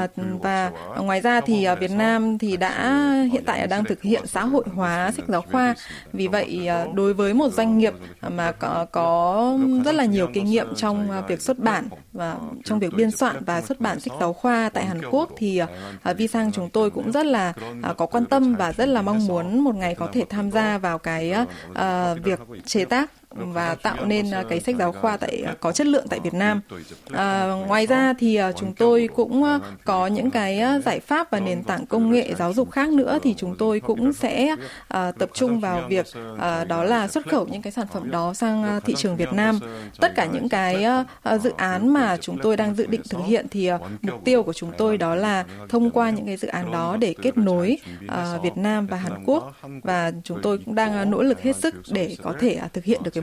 và 0.42 0.72
ngoài 0.98 1.22
ra 1.22 1.42
thì 1.42 1.68
Việt 1.80 1.92
Nam 1.92 2.38
thì 2.38 2.58
đã 2.58 3.04
hiện 3.32 3.44
tại 3.46 3.68
đang 3.68 3.86
thực 3.86 4.02
hiện 4.02 4.28
xã 4.28 4.46
hội 4.46 4.64
hóa 4.76 5.12
sách 5.16 5.26
giáo 5.28 5.42
khoa. 5.52 5.76
Vì 6.14 6.28
vậy 6.28 6.70
đối 6.94 7.14
với 7.14 7.34
một 7.34 7.54
doanh 7.54 7.78
nghiệp 7.78 7.94
mà 8.30 8.52
có, 8.52 8.86
có 8.92 9.58
rất 9.86 9.96
là 9.96 10.06
nhiều 10.06 10.28
kinh 10.34 10.46
nghiệm 10.46 10.76
trong 10.76 11.24
việc 11.28 11.42
xuất 11.42 11.60
bản 11.60 11.88
và 12.14 12.36
trong 12.66 12.80
việc 12.80 12.94
biên 12.96 13.12
soạn 13.12 13.44
và 13.46 13.62
xuất 13.62 13.80
bản 13.80 14.00
sách 14.00 14.14
giáo 14.20 14.34
khoa 14.34 14.70
tại 14.74 14.86
Hàn 14.86 15.02
Quốc 15.12 15.30
thì 15.38 15.62
uh, 15.62 16.18
Vi 16.18 16.28
Sang 16.28 16.52
chúng 16.52 16.70
tôi 16.70 16.90
cũng 16.90 17.12
rất 17.12 17.26
là 17.26 17.54
uh, 17.92 17.98
có 17.98 18.06
quan 18.06 18.26
tâm 18.26 18.56
và 18.56 18.72
rất 18.72 18.86
là 18.86 19.02
mong 19.02 19.28
muốn 19.28 19.60
một 19.60 19.76
ngày 19.76 19.96
có 19.96 20.08
thể 20.14 20.26
tham 20.30 20.52
gia 20.52 20.78
vào 20.94 21.00
cái 21.00 21.34
uh, 21.72 22.24
việc 22.24 22.40
chế 22.66 22.86
tác 22.86 23.12
và 23.36 23.76
tạo 23.76 24.06
nên 24.06 24.26
cái 24.50 24.60
sách 24.60 24.76
giáo 24.80 24.92
khoa 24.92 25.18
tại 25.18 25.44
có 25.60 25.72
chất 25.72 25.88
lượng 25.88 26.06
tại 26.10 26.20
Việt 26.20 26.34
Nam. 26.34 26.62
À, 27.12 27.46
ngoài 27.68 27.86
ra 27.86 28.14
thì 28.20 28.40
chúng 28.56 28.74
tôi 28.74 29.10
cũng 29.16 29.60
có 29.86 30.08
những 30.08 30.32
cái 30.32 30.62
giải 30.86 31.00
pháp 31.00 31.32
và 31.32 31.40
nền 31.40 31.64
tảng 31.64 31.86
công 31.86 32.12
nghệ 32.12 32.34
giáo 32.40 32.54
dục 32.54 32.72
khác 32.72 32.90
nữa 32.90 33.20
thì 33.24 33.34
chúng 33.38 33.56
tôi 33.58 33.80
cũng 33.80 34.14
sẽ 34.14 34.56
à, 34.88 35.12
tập 35.12 35.30
trung 35.34 35.60
vào 35.60 35.84
việc 35.90 36.06
à, 36.40 36.64
đó 36.64 36.84
là 36.84 37.08
xuất 37.08 37.28
khẩu 37.28 37.48
những 37.48 37.62
cái 37.62 37.72
sản 37.72 37.88
phẩm 37.94 38.12
đó 38.12 38.34
sang 38.34 38.80
thị 38.86 38.94
trường 38.98 39.16
Việt 39.16 39.34
Nam. 39.34 39.60
Tất 40.00 40.12
cả 40.16 40.26
những 40.26 40.50
cái 40.50 40.84
à, 41.24 41.38
dự 41.38 41.52
án 41.58 41.94
mà 41.94 42.18
chúng 42.18 42.38
tôi 42.38 42.58
đang 42.58 42.76
dự 42.76 42.86
định 42.86 43.02
thực 43.10 43.20
hiện 43.26 43.48
thì 43.52 43.68
à, 43.68 43.80
mục 44.02 44.26
tiêu 44.26 44.44
của 44.44 44.54
chúng 44.54 44.72
tôi 44.78 44.98
đó 44.98 45.16
là 45.16 45.46
thông 45.70 45.92
qua 45.92 46.10
những 46.10 46.26
cái 46.26 46.38
dự 46.38 46.48
án 46.48 46.72
đó 46.72 46.98
để 47.00 47.16
kết 47.22 47.38
nối 47.38 47.78
à, 48.08 48.38
Việt 48.44 48.58
Nam 48.58 48.88
và 48.88 48.98
Hàn 48.98 49.24
Quốc 49.26 49.54
và 49.84 50.12
chúng 50.24 50.40
tôi 50.42 50.58
cũng 50.66 50.76
đang 50.76 51.12
nỗ 51.12 51.22
lực 51.22 51.42
hết 51.42 51.56
sức 51.56 51.76
để 51.92 52.16
có 52.24 52.34
thể 52.40 52.54
à, 52.54 52.68
thực 52.74 52.84
hiện 52.84 53.04
được 53.04 53.12
cái 53.14 53.23